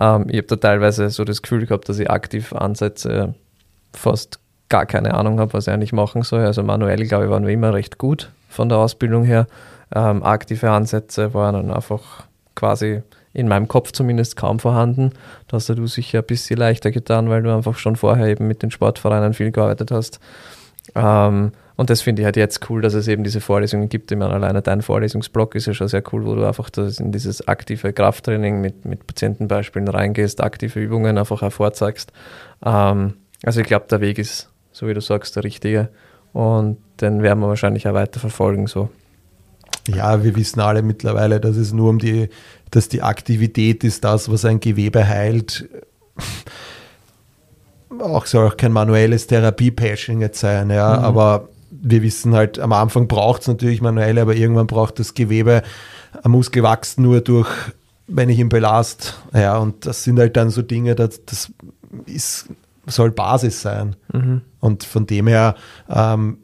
[0.00, 3.34] ähm, ich habe da teilweise so das Gefühl gehabt, dass ich aktiv ansetze,
[3.94, 6.46] fast gar keine Ahnung habe, was ich eigentlich machen soll.
[6.46, 9.46] Also manuell, glaube ich, waren wir immer recht gut von der Ausbildung her.
[9.94, 13.02] Ähm, aktive Ansätze waren dann einfach quasi
[13.34, 15.12] in meinem Kopf zumindest kaum vorhanden.
[15.48, 18.62] Da hast du sicher ein bisschen leichter getan, weil du einfach schon vorher eben mit
[18.62, 20.20] den Sportvereinen viel gearbeitet hast.
[20.94, 24.12] Ähm, und das finde ich halt jetzt cool, dass es eben diese Vorlesungen gibt.
[24.12, 27.48] Ich meine, alleine dein Vorlesungsblock ist ja schon sehr cool, wo du einfach in dieses
[27.48, 32.12] aktive Krafttraining mit, mit Patientenbeispielen reingehst, aktive Übungen einfach hervorzeigst.
[32.64, 35.88] Ähm, also ich glaube, der Weg ist, so wie du sagst, der richtige.
[36.32, 38.66] Und den werden wir wahrscheinlich auch weiter verfolgen.
[38.66, 38.90] So.
[39.88, 42.28] Ja, wir wissen alle mittlerweile, dass es nur um die,
[42.70, 45.68] dass die Aktivität ist das, was ein Gewebe heilt
[48.00, 51.04] auch soll auch kein manuelles Therapie-Pashing jetzt sein, ja, mhm.
[51.04, 55.62] aber wir wissen halt, am Anfang braucht es natürlich manuelle, aber irgendwann braucht das Gewebe,
[56.22, 57.50] ein Muskel wächst nur durch,
[58.06, 59.18] wenn ich ihn belast.
[59.32, 61.50] Ja, und das sind halt dann so Dinge, das, das
[62.06, 62.48] ist,
[62.86, 63.96] soll Basis sein.
[64.12, 64.42] Mhm.
[64.60, 65.54] Und von dem her,
[65.88, 66.38] ähm,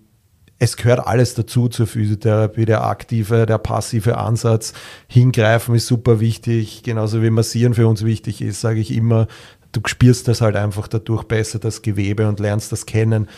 [0.60, 4.72] es gehört alles dazu zur Physiotherapie, der aktive, der passive Ansatz.
[5.06, 9.28] Hingreifen ist super wichtig, genauso wie Massieren für uns wichtig ist, sage ich immer
[9.78, 13.28] du spürst das halt einfach dadurch besser, das Gewebe und lernst das kennen.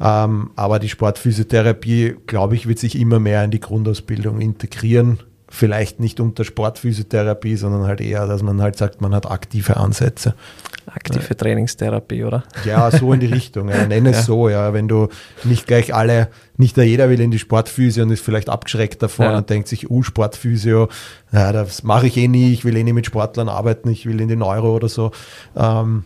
[0.00, 5.20] Ähm, aber die Sportphysiotherapie, glaube ich, wird sich immer mehr in die Grundausbildung integrieren.
[5.52, 10.34] Vielleicht nicht unter Sportphysiotherapie, sondern halt eher, dass man halt sagt, man hat aktive Ansätze.
[10.86, 11.34] Aktive ja.
[11.34, 12.42] Trainingstherapie, oder?
[12.64, 13.68] Ja, so in die Richtung.
[13.68, 13.86] Ja.
[13.86, 14.22] Nenn es ja.
[14.22, 14.72] so, ja.
[14.72, 15.08] Wenn du
[15.44, 19.38] nicht gleich alle, nicht jeder will in die Sportphysio und ist vielleicht abgeschreckt davon ja.
[19.38, 20.88] und denkt sich, uh, Sportphysio,
[21.32, 24.20] ja, das mache ich eh nie, ich will eh nie mit Sportlern arbeiten, ich will
[24.22, 25.12] in die Neuro oder so.
[25.54, 26.04] Ähm,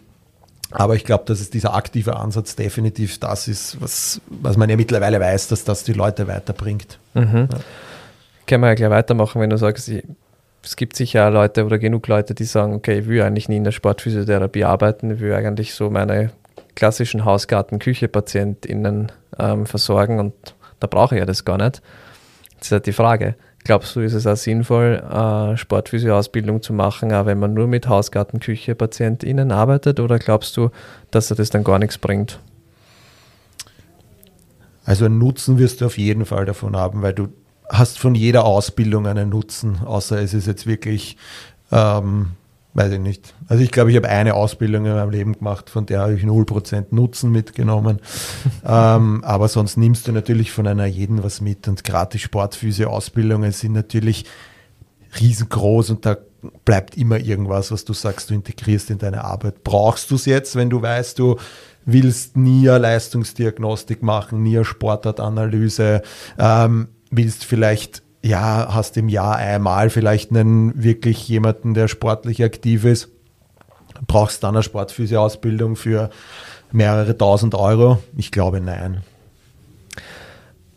[0.73, 4.77] aber ich glaube, dass es dieser aktive Ansatz definitiv das ist, was, was man ja
[4.77, 6.99] mittlerweile weiß, dass das die Leute weiterbringt.
[7.15, 7.49] Mhm.
[8.47, 9.91] Können wir ja gleich weitermachen, wenn du sagst,
[10.63, 13.65] es gibt sicher Leute oder genug Leute, die sagen, okay, ich will eigentlich nie in
[13.65, 16.31] der Sportphysiotherapie arbeiten, ich will eigentlich so meine
[16.75, 20.35] klassischen Hausgarten-Küche-PatientInnen ähm, versorgen und
[20.81, 21.83] da brauche ich ja das gar nicht.
[22.59, 23.35] Das ist halt die Frage.
[23.65, 27.89] Glaubst du, ist es auch sinnvoll, äh, Sportphysio-Ausbildung zu machen, auch wenn man nur mit
[27.89, 30.71] Hausgarten-Küche-PatientInnen arbeitet oder glaubst du,
[31.11, 32.39] dass er das dann gar nichts bringt?
[34.85, 37.29] Also einen Nutzen wirst du auf jeden Fall davon haben, weil du
[37.69, 41.17] hast von jeder Ausbildung einen Nutzen, außer es ist jetzt wirklich,
[41.73, 42.33] ähm,
[42.75, 43.35] weiß ich nicht.
[43.49, 46.23] Also ich glaube, ich habe eine Ausbildung in meinem Leben gemacht, von der habe ich
[46.23, 48.01] 0% Nutzen mitgenommen.
[48.67, 53.53] ähm, aber sonst nimmst du natürlich von einer jeden was mit und gerade die Sportphysio-Ausbildungen
[53.53, 54.27] sind natürlich
[55.21, 56.17] riesengroß und da
[56.65, 59.65] bleibt immer irgendwas, was du sagst, du integrierst in deine Arbeit.
[59.65, 61.37] Brauchst du es jetzt, wenn du weißt, du
[61.85, 66.03] willst nie eine Leistungsdiagnostik machen, nie eine Sportartanalyse,
[66.39, 72.85] ähm, willst vielleicht, ja, hast im Jahr einmal vielleicht einen wirklich jemanden, der sportlich aktiv
[72.85, 73.09] ist,
[74.07, 76.11] brauchst dann eine Sportphysio-Ausbildung für
[76.73, 78.03] mehrere tausend Euro?
[78.17, 79.03] Ich glaube nein.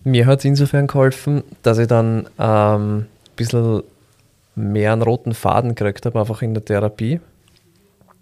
[0.04, 3.84] Mir hat es insofern geholfen, dass ich dann ähm, ein bisschen
[4.56, 7.20] mehr einen roten Faden gekriegt habe, einfach in der Therapie.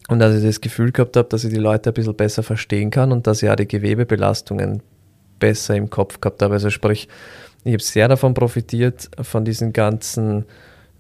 [0.08, 2.92] Und dass ich das Gefühl gehabt habe, dass ich die Leute ein bisschen besser verstehen
[2.92, 4.82] kann und dass ich auch die Gewebebelastungen
[5.40, 6.54] besser im Kopf gehabt habe.
[6.54, 7.08] Also sprich,
[7.64, 10.46] ich habe sehr davon profitiert, von diesen ganzen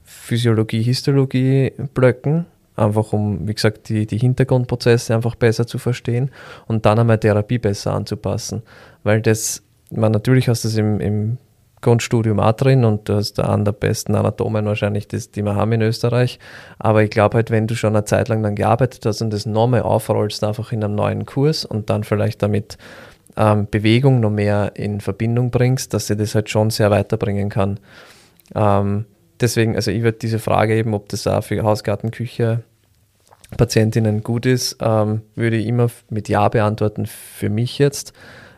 [0.03, 6.31] Physiologie-Histologie-Blöcken, einfach um, wie gesagt, die, die Hintergrundprozesse einfach besser zu verstehen
[6.67, 8.63] und dann einmal Therapie besser anzupassen.
[9.03, 11.37] Weil das, man natürlich hast das im, im
[11.81, 15.55] Grundstudium auch drin und du hast da einen der besten Anatomen wahrscheinlich, das, die wir
[15.55, 16.39] haben in Österreich.
[16.79, 19.45] Aber ich glaube halt, wenn du schon eine Zeit lang dann gearbeitet hast und das
[19.45, 22.77] nochmal aufrollst, einfach in einem neuen Kurs und dann vielleicht damit
[23.37, 27.79] ähm, Bewegung noch mehr in Verbindung bringst, dass sie das halt schon sehr weiterbringen kann.
[28.55, 29.05] Ähm,
[29.39, 32.63] deswegen, also ich würde diese Frage eben, ob das auch für Hausgartenküche
[33.55, 38.11] Patientinnen gut ist, ähm, würde ich immer mit Ja beantworten für mich jetzt,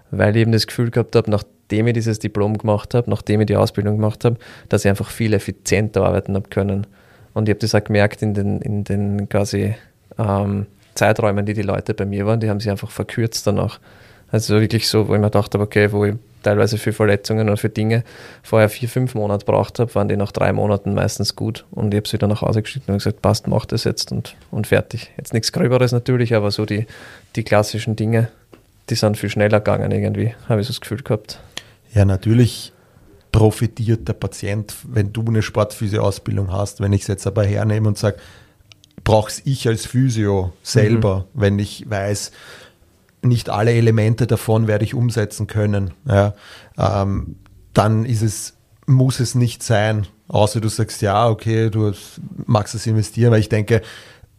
[0.09, 3.47] weil ich eben das Gefühl gehabt habe, nachdem ich dieses Diplom gemacht habe, nachdem ich
[3.47, 4.37] die Ausbildung gemacht habe,
[4.69, 6.87] dass ich einfach viel effizienter arbeiten habe können.
[7.33, 9.75] Und ich habe das auch gemerkt in den, in den quasi
[10.17, 10.65] ähm,
[10.95, 13.79] Zeiträumen, die die Leute bei mir waren, die haben sich einfach verkürzt danach.
[14.31, 17.69] Also wirklich so, wo ich mir dachte, okay, wo ich teilweise für Verletzungen oder für
[17.69, 18.03] Dinge
[18.43, 21.65] vorher vier, fünf Monate braucht habe, waren die nach drei Monaten meistens gut.
[21.71, 24.35] Und ich habe sie wieder nach Hause geschickt und gesagt, passt, mach das jetzt und,
[24.51, 25.11] und fertig.
[25.17, 26.85] Jetzt nichts Gröberes natürlich, aber so die,
[27.35, 28.29] die klassischen Dinge,
[28.89, 31.39] die sind viel schneller gegangen irgendwie, habe ich so das Gefühl gehabt.
[31.93, 32.71] Ja, natürlich
[33.31, 36.81] profitiert der Patient, wenn du eine Sportphysio-Ausbildung hast.
[36.81, 38.17] Wenn ich es jetzt aber hernehme und sage,
[39.03, 41.41] brauche ich als Physio selber, mhm.
[41.41, 42.31] wenn ich weiß,
[43.21, 45.91] nicht alle Elemente davon werde ich umsetzen können.
[46.05, 46.33] Ja,
[46.77, 47.35] ähm,
[47.73, 48.55] dann ist es,
[48.85, 51.93] muss es nicht sein, außer du sagst, ja, okay, du
[52.45, 53.81] magst es investieren, weil ich denke,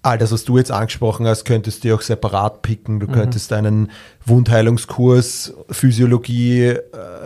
[0.02, 3.00] all das, was du jetzt angesprochen hast, könntest du auch separat picken.
[3.00, 3.12] Du mhm.
[3.12, 3.90] könntest einen
[4.24, 6.78] Wundheilungskurs, Physiologie, äh,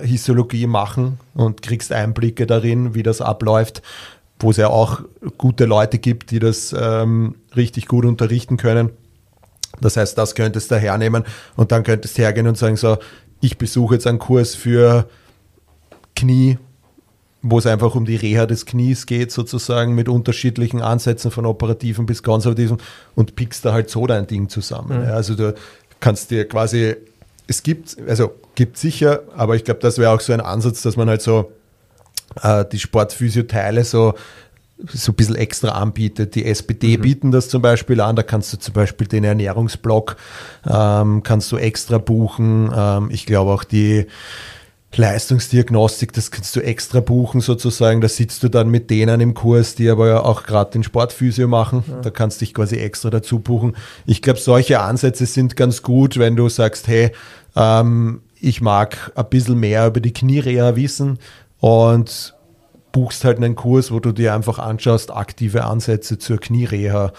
[0.02, 3.82] Histologie machen und kriegst Einblicke darin, wie das abläuft,
[4.40, 5.02] wo es ja auch
[5.38, 8.90] gute Leute gibt, die das ähm, richtig gut unterrichten können.
[9.80, 11.24] Das heißt, das könntest du hernehmen
[11.56, 12.98] und dann könntest du hergehen und sagen, so,
[13.40, 15.08] ich besuche jetzt einen Kurs für
[16.16, 16.58] Knie,
[17.42, 22.06] wo es einfach um die Reha des Knies geht, sozusagen mit unterschiedlichen Ansätzen von operativen
[22.06, 22.78] bis konservativen
[23.14, 25.00] und pickst da halt so dein Ding zusammen.
[25.00, 25.08] Mhm.
[25.08, 25.54] Ja, also du
[26.00, 26.96] kannst dir quasi,
[27.46, 30.96] es gibt, also gibt sicher, aber ich glaube, das wäre auch so ein Ansatz, dass
[30.96, 31.52] man halt so
[32.42, 34.14] äh, die Sportphysio-Teile so
[34.92, 36.34] so ein bisschen extra anbietet.
[36.34, 37.02] Die SPD mhm.
[37.02, 40.16] bieten das zum Beispiel an, da kannst du zum Beispiel den Ernährungsblock,
[40.68, 42.70] ähm, kannst du extra buchen.
[42.74, 44.06] Ähm, ich glaube auch die
[44.96, 48.00] Leistungsdiagnostik, das kannst du extra buchen sozusagen.
[48.00, 51.48] Da sitzt du dann mit denen im Kurs, die aber ja auch gerade den Sportphysio
[51.48, 51.84] machen.
[51.88, 52.00] Ja.
[52.00, 53.76] Da kannst du dich quasi extra dazu buchen.
[54.06, 57.12] Ich glaube, solche Ansätze sind ganz gut, wenn du sagst, hey,
[57.56, 61.18] ähm, ich mag ein bisschen mehr über die Kniereha wissen
[61.60, 62.34] und
[62.94, 67.12] buchst halt einen Kurs, wo du dir einfach anschaust, aktive Ansätze zur Kniereha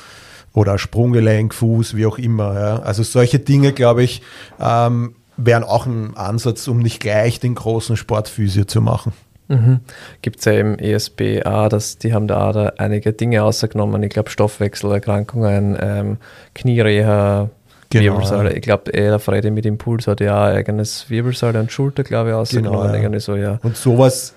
[0.53, 2.57] oder Sprunggelenk, Fuß, wie auch immer.
[2.57, 2.79] Ja.
[2.79, 4.21] Also solche Dinge, glaube ich,
[4.59, 9.11] ähm, wären auch ein Ansatz, um nicht gleich den großen Sportphysio zu machen.
[9.49, 9.81] Mhm.
[10.21, 14.01] Gibt es ja im ESBA, dass die haben da, da einige Dinge ausgenommen.
[14.01, 16.17] Ich glaube Stoffwechselerkrankungen, ähm,
[16.55, 17.49] Kniereha,
[17.89, 18.51] genau, Wirbelsäule.
[18.51, 18.55] Ja.
[18.55, 22.93] Ich glaube, der Freddy mit Impuls hat ja eigenes Wirbelsäule und Schulter, glaube ich, ausgenommen.
[22.93, 23.19] Genau, ja.
[23.19, 23.59] so, ja.
[23.61, 24.34] Und sowas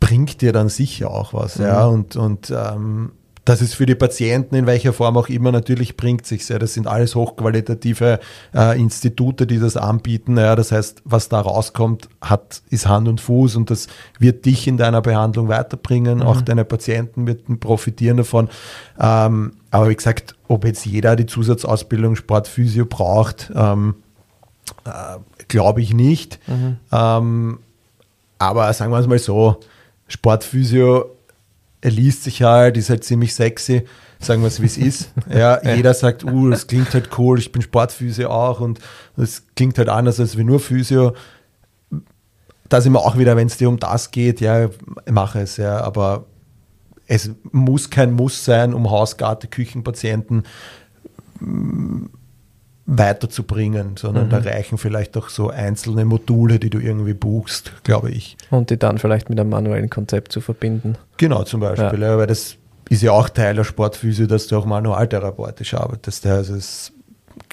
[0.00, 1.64] bringt dir dann sicher auch was, mhm.
[1.64, 1.84] ja.
[1.84, 3.12] Und, und ähm,
[3.44, 6.58] dass es für die Patienten in welcher Form auch immer natürlich bringt sich sehr.
[6.58, 8.20] Das sind alles hochqualitative
[8.54, 10.36] äh, Institute, die das anbieten.
[10.36, 13.88] Ja, das heißt, was da rauskommt, hat, ist Hand und Fuß und das
[14.18, 16.18] wird dich in deiner Behandlung weiterbringen.
[16.18, 16.22] Mhm.
[16.22, 18.50] Auch deine Patienten werden profitieren davon.
[19.00, 23.96] Ähm, aber wie gesagt, ob jetzt jeder die Zusatzausbildung Sportphysio braucht, ähm,
[24.84, 26.38] äh, glaube ich nicht.
[26.46, 26.76] Mhm.
[26.92, 27.58] Ähm,
[28.38, 29.60] aber sagen wir es mal so,
[30.10, 31.16] Sportphysio
[31.80, 33.84] er liest sich halt, ist halt ziemlich sexy,
[34.18, 35.12] sagen wir es wie es ist.
[35.30, 38.80] Ja, jeder sagt, uh, das klingt halt cool, ich bin Sportphysio auch und
[39.16, 41.14] das klingt halt anders als wie nur Physio.
[42.68, 44.68] Da sind wir auch wieder, wenn es dir um das geht, ja,
[45.10, 46.26] mache es, ja, aber
[47.06, 50.44] es muss kein Muss sein, um Hausgarte, Küchenpatienten
[52.92, 54.30] weiterzubringen, sondern mhm.
[54.30, 58.36] da reichen vielleicht auch so einzelne Module, die du irgendwie buchst, glaube ich.
[58.50, 60.96] Und die dann vielleicht mit einem manuellen Konzept zu verbinden.
[61.16, 62.08] Genau, zum Beispiel, ja.
[62.08, 62.56] Ja, weil das
[62.88, 66.26] ist ja auch Teil der Sportphysio, dass du auch manualtherapeutisch arbeitest.
[66.26, 66.92] Also es,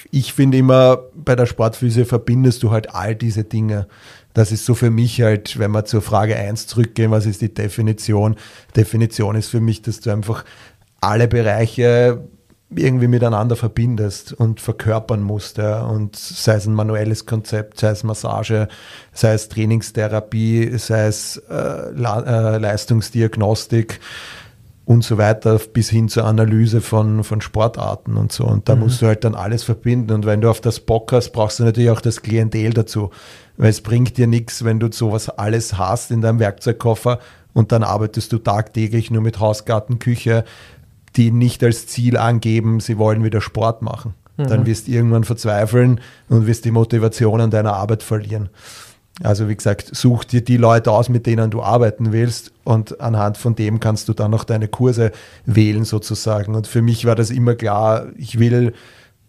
[0.09, 3.87] ich finde immer, bei der Sportphysio verbindest du halt all diese Dinge.
[4.33, 7.53] Das ist so für mich halt, wenn wir zur Frage 1 zurückgehen, was ist die
[7.53, 8.35] Definition?
[8.75, 10.45] Definition ist für mich, dass du einfach
[10.99, 12.23] alle Bereiche
[12.69, 15.57] irgendwie miteinander verbindest und verkörpern musst.
[15.57, 15.83] Ja.
[15.83, 18.67] Und sei es ein manuelles Konzept, sei es Massage,
[19.13, 23.99] sei es Trainingstherapie, sei es äh, äh, Leistungsdiagnostik
[24.83, 28.45] und so weiter, bis hin zur Analyse von, von Sportarten und so.
[28.45, 28.81] Und da mhm.
[28.81, 30.11] musst du halt dann alles verbinden.
[30.11, 33.11] Und wenn du auf das Bock hast, brauchst du natürlich auch das Klientel dazu.
[33.55, 37.19] Weil es bringt dir nichts, wenn du sowas alles hast in deinem Werkzeugkoffer
[37.57, 40.45] und dann arbeitest du tagtäglich nur mit Hausgarten, Küche,
[41.17, 44.13] die nicht als Ziel angeben, sie wollen wieder Sport machen.
[44.37, 44.47] Mhm.
[44.47, 45.99] Dann wirst du irgendwann verzweifeln
[46.29, 48.49] und wirst die Motivation an deiner Arbeit verlieren.
[49.23, 53.37] Also wie gesagt, such dir die Leute aus, mit denen du arbeiten willst und anhand
[53.37, 55.11] von dem kannst du dann noch deine Kurse
[55.45, 56.53] wählen sozusagen.
[56.53, 58.73] Und für mich war das immer klar, ich will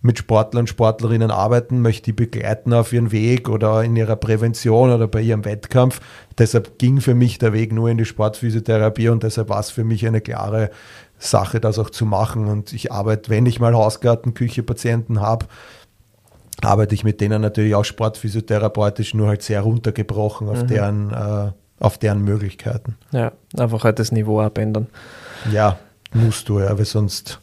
[0.01, 4.93] mit Sportlern und Sportlerinnen arbeiten, möchte die begleiten auf ihren Weg oder in ihrer Prävention
[4.93, 6.01] oder bei ihrem Wettkampf.
[6.37, 9.85] Deshalb ging für mich der Weg nur in die Sportphysiotherapie und deshalb war es für
[9.85, 10.71] mich eine klare
[11.19, 12.47] Sache, das auch zu machen.
[12.47, 15.47] Und ich arbeite, wenn ich mal Hausgartenküche Patienten habe,
[16.63, 20.67] arbeite ich mit denen natürlich auch sportphysiotherapeutisch, nur halt sehr runtergebrochen auf, mhm.
[20.67, 22.97] deren, äh, auf deren Möglichkeiten.
[23.13, 24.89] Ja, einfach halt das Niveau abändern.
[25.53, 25.79] Ja,
[26.13, 27.41] musst du, ja, weil sonst,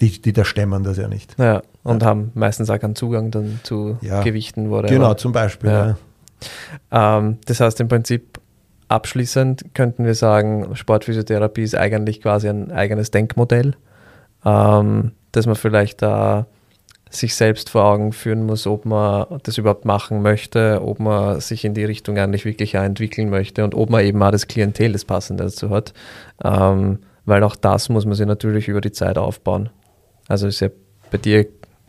[0.00, 1.34] die, die da stemmen das ja nicht.
[1.38, 2.08] Ja, und ja.
[2.08, 4.22] haben meistens auch keinen Zugang dann zu ja.
[4.22, 4.70] Gewichten.
[4.70, 5.70] Wurde genau, zum Beispiel.
[5.70, 5.96] Ja.
[7.18, 8.37] Ähm, das heißt im Prinzip,
[8.88, 13.74] Abschließend könnten wir sagen, Sportphysiotherapie ist eigentlich quasi ein eigenes Denkmodell,
[14.44, 16.46] ähm, dass man vielleicht da
[17.10, 21.64] sich selbst vor Augen führen muss, ob man das überhaupt machen möchte, ob man sich
[21.64, 25.04] in die Richtung eigentlich wirklich entwickeln möchte und ob man eben auch das Klientel, das
[25.04, 25.94] Passende dazu hat.
[26.44, 29.70] Ähm, weil auch das muss man sich natürlich über die Zeit aufbauen.
[30.28, 30.68] Also ist ja
[31.10, 31.46] bei dir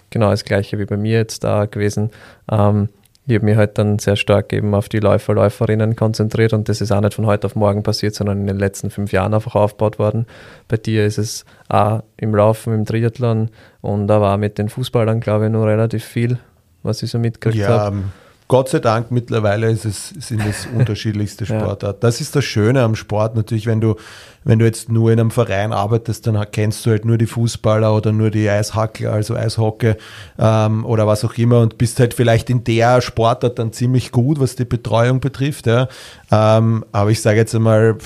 [0.09, 2.11] genau das gleiche wie bei mir jetzt da gewesen.
[2.51, 2.89] Ähm,
[3.29, 6.81] ich habe mich halt dann sehr stark eben auf die Läufer, Läuferinnen konzentriert und das
[6.81, 9.55] ist auch nicht von heute auf morgen passiert, sondern in den letzten fünf Jahren einfach
[9.55, 10.25] aufgebaut worden.
[10.67, 13.49] Bei dir ist es auch im Laufen, im Triathlon
[13.81, 16.39] und da war mit den Fußballern, glaube ich, nur relativ viel,
[16.81, 18.03] was ich so mitgekriegt ja, habe.
[18.49, 21.99] Gott sei Dank mittlerweile ist es, sind es unterschiedlichste Sportarten.
[21.99, 23.35] Das ist das Schöne am Sport.
[23.35, 23.95] Natürlich, wenn du,
[24.43, 27.95] wenn du jetzt nur in einem Verein arbeitest, dann kennst du halt nur die Fußballer
[27.95, 29.93] oder nur die Eishackler, also Eishockey
[30.39, 34.39] ähm, oder was auch immer und bist halt vielleicht in der Sportart dann ziemlich gut,
[34.39, 35.67] was die Betreuung betrifft.
[35.67, 35.87] Ja.
[36.31, 37.99] Ähm, aber ich sage jetzt einmal,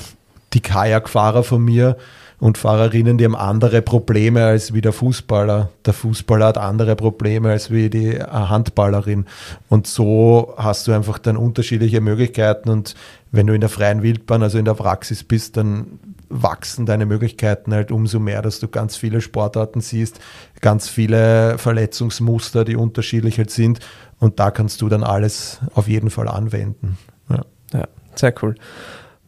[0.52, 1.96] die Kajakfahrer von mir,
[2.40, 5.70] und Fahrerinnen, die haben andere Probleme als wie der Fußballer.
[5.86, 9.26] Der Fußballer hat andere Probleme als wie die äh, Handballerin.
[9.70, 12.70] Und so hast du einfach dann unterschiedliche Möglichkeiten.
[12.70, 12.96] Und
[13.32, 17.74] wenn du in der freien Wildbahn, also in der Praxis bist, dann wachsen deine Möglichkeiten
[17.74, 20.20] halt umso mehr, dass du ganz viele Sportarten siehst,
[20.62, 23.80] ganz viele Verletzungsmuster, die unterschiedlich halt sind.
[24.20, 26.98] Und da kannst du dann alles auf jeden Fall anwenden.
[27.30, 27.42] Ja,
[27.74, 28.56] ja sehr cool.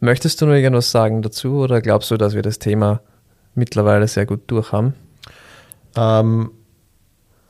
[0.00, 3.00] Möchtest du noch irgendwas sagen dazu oder glaubst du, dass wir das Thema
[3.54, 4.94] mittlerweile sehr gut durch haben?
[5.96, 6.50] Ähm,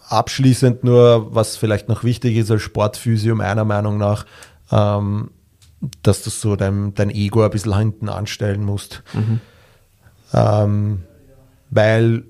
[0.09, 4.27] abschließend nur, was vielleicht noch wichtig ist als Sportphysio meiner Meinung nach,
[4.71, 5.31] ähm,
[6.03, 9.03] dass du so dein, dein Ego ein bisschen hinten anstellen musst.
[9.13, 9.41] Mhm.
[10.33, 11.03] Ähm,
[11.71, 12.25] weil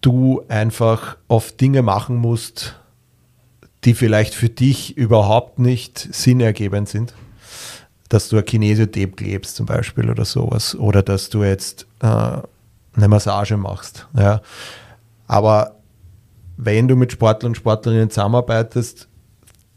[0.00, 2.80] du einfach oft Dinge machen musst,
[3.84, 7.14] die vielleicht für dich überhaupt nicht sinnergebend sind
[8.12, 10.74] dass du ein Kinesiotape klebst zum Beispiel oder sowas.
[10.74, 14.06] Oder dass du jetzt äh, eine Massage machst.
[14.14, 14.42] Ja.
[15.26, 15.76] Aber
[16.58, 19.08] wenn du mit Sportlern und Sportlerinnen zusammenarbeitest,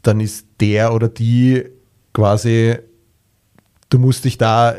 [0.02, 1.64] dann ist der oder die
[2.12, 2.76] quasi,
[3.88, 4.74] du musst dich da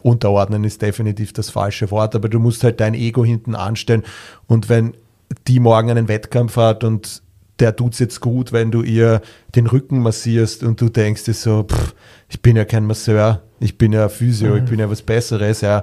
[0.00, 4.04] unterordnen, ist definitiv das falsche Wort, aber du musst halt dein Ego hinten anstellen.
[4.46, 4.96] Und wenn
[5.46, 7.22] die morgen einen Wettkampf hat und
[7.58, 9.22] der tut es jetzt gut, wenn du ihr
[9.54, 11.94] den Rücken massierst und du denkst dir so, pff,
[12.28, 14.58] ich bin ja kein Masseur, ich bin ja Physio, mhm.
[14.58, 15.82] ich bin ja was Besseres, ja,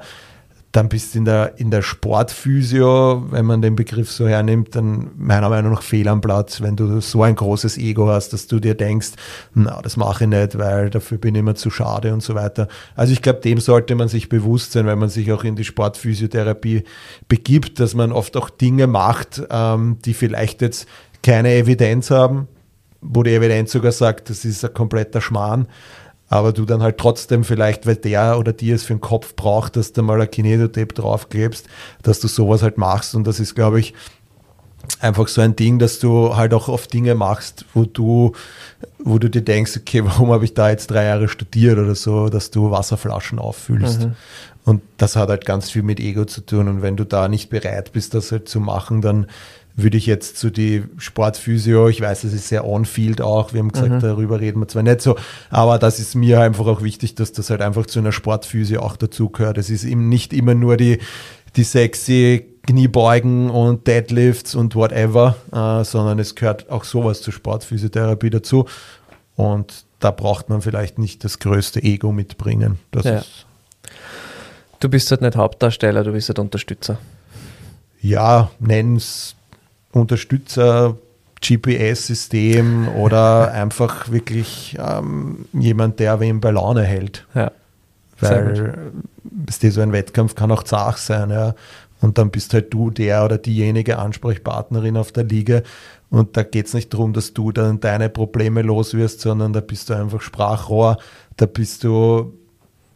[0.73, 5.11] dann bist du in der, in der Sportphysio, wenn man den Begriff so hernimmt, dann
[5.15, 8.59] meiner Meinung nach fehl am Platz, wenn du so ein großes Ego hast, dass du
[8.59, 9.11] dir denkst,
[9.53, 12.67] na, das mache ich nicht, weil dafür bin ich immer zu schade und so weiter.
[12.95, 15.63] Also ich glaube, dem sollte man sich bewusst sein, wenn man sich auch in die
[15.63, 16.85] Sportphysiotherapie
[17.27, 20.87] begibt, dass man oft auch Dinge macht, ähm, die vielleicht jetzt
[21.23, 22.47] keine Evidenz haben,
[23.01, 25.67] wo die Evidenz sogar sagt, das ist ein kompletter Schmarrn
[26.33, 29.75] aber du dann halt trotzdem vielleicht, weil der oder die es für den Kopf braucht,
[29.75, 31.67] dass du mal ein Kinedotape draufklebst,
[32.01, 33.93] dass du sowas halt machst und das ist, glaube ich,
[34.99, 38.31] einfach so ein Ding, dass du halt auch oft Dinge machst, wo du,
[38.97, 42.29] wo du dir denkst, okay, warum habe ich da jetzt drei Jahre studiert oder so,
[42.29, 44.01] dass du Wasserflaschen auffüllst.
[44.01, 44.15] Mhm.
[44.65, 46.67] Und das hat halt ganz viel mit Ego zu tun.
[46.67, 49.27] Und wenn du da nicht bereit bist, das halt zu machen, dann
[49.75, 53.71] würde ich jetzt zu die Sportphysio, ich weiß, das ist sehr on-field auch, wir haben
[53.71, 53.99] gesagt, mhm.
[53.99, 55.15] darüber reden wir zwar nicht so,
[55.49, 58.97] aber das ist mir einfach auch wichtig, dass das halt einfach zu einer Sportphysio auch
[58.97, 59.57] dazugehört.
[59.57, 60.99] Es ist eben nicht immer nur die,
[61.55, 68.29] die sexy Kniebeugen und Deadlifts und whatever, äh, sondern es gehört auch sowas zur Sportphysiotherapie
[68.29, 68.65] dazu.
[69.35, 72.79] Und da braucht man vielleicht nicht das größte Ego mitbringen.
[72.91, 73.17] Das ja.
[73.17, 73.45] ist
[74.83, 76.97] du bist halt nicht Hauptdarsteller, du bist halt Unterstützer.
[78.01, 79.35] Ja, nenn's
[79.93, 80.97] Unterstützer,
[81.41, 87.25] GPS-System oder einfach wirklich ähm, jemand, der wem bei Laune hält.
[87.35, 87.51] Ja.
[88.19, 88.91] Weil
[89.49, 91.55] ist so ein Wettkampf kann auch zart sein, ja.
[92.01, 95.61] Und dann bist halt du der oder diejenige Ansprechpartnerin auf der Liga.
[96.09, 99.61] Und da geht es nicht darum, dass du dann deine Probleme los wirst, sondern da
[99.61, 100.97] bist du einfach Sprachrohr,
[101.37, 102.33] da bist du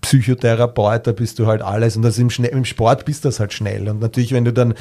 [0.02, 1.96] Psychotherapeut, da bist du halt alles.
[1.96, 3.88] Und das im, im Sport bist du das halt schnell.
[3.88, 4.74] Und natürlich, wenn du dann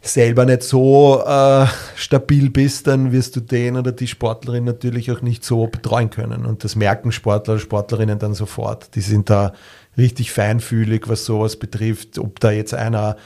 [0.00, 5.20] selber nicht so äh, stabil bist, dann wirst du den oder die Sportlerin natürlich auch
[5.20, 6.46] nicht so betreuen können.
[6.46, 8.94] Und das merken Sportler oder Sportlerinnen dann sofort.
[8.94, 9.52] Die sind da
[9.98, 13.16] richtig feinfühlig, was sowas betrifft, ob da jetzt einer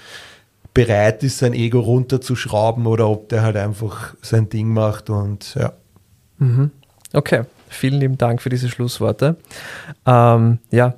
[0.73, 5.73] bereit ist, sein Ego runterzuschrauben oder ob der halt einfach sein Ding macht und ja.
[6.39, 6.73] Mhm.
[7.13, 9.37] Okay, vielen lieben Dank für diese Schlussworte.
[10.05, 10.95] Ähm, ja,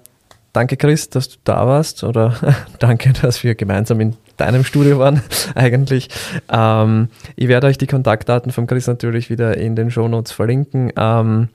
[0.54, 2.34] danke Chris, dass du da warst oder
[2.78, 5.22] danke, dass wir gemeinsam in deinem Studio waren
[5.54, 6.08] eigentlich.
[6.50, 10.92] Ähm, ich werde euch die Kontaktdaten von Chris natürlich wieder in den Shownotes verlinken.
[10.96, 11.48] Ähm,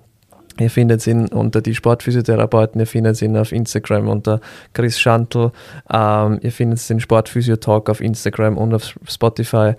[0.60, 4.42] Ihr findet ihn unter die Sportphysiotherapeuten, ihr findet ihn auf Instagram unter
[4.74, 5.52] Chris Schantel,
[5.92, 9.74] ähm, ihr findet den Sportphysio-Talk auf Instagram und auf Spotify.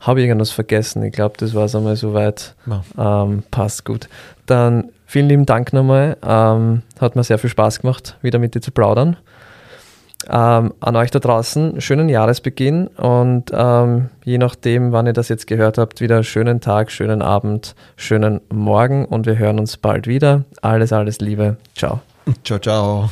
[0.00, 1.02] Habe ich irgendwas vergessen?
[1.02, 2.54] Ich glaube, das war es einmal soweit.
[2.66, 3.24] Ja.
[3.24, 4.08] Ähm, passt gut.
[4.46, 6.16] Dann vielen lieben Dank nochmal.
[6.22, 9.16] Ähm, hat mir sehr viel Spaß gemacht, wieder mit dir zu plaudern.
[10.30, 15.46] Ähm, an euch da draußen schönen Jahresbeginn und ähm, je nachdem, wann ihr das jetzt
[15.46, 20.44] gehört habt, wieder schönen Tag, schönen Abend, schönen Morgen und wir hören uns bald wieder.
[20.60, 21.56] Alles, alles Liebe.
[21.74, 22.00] Ciao.
[22.44, 23.10] Ciao, ciao.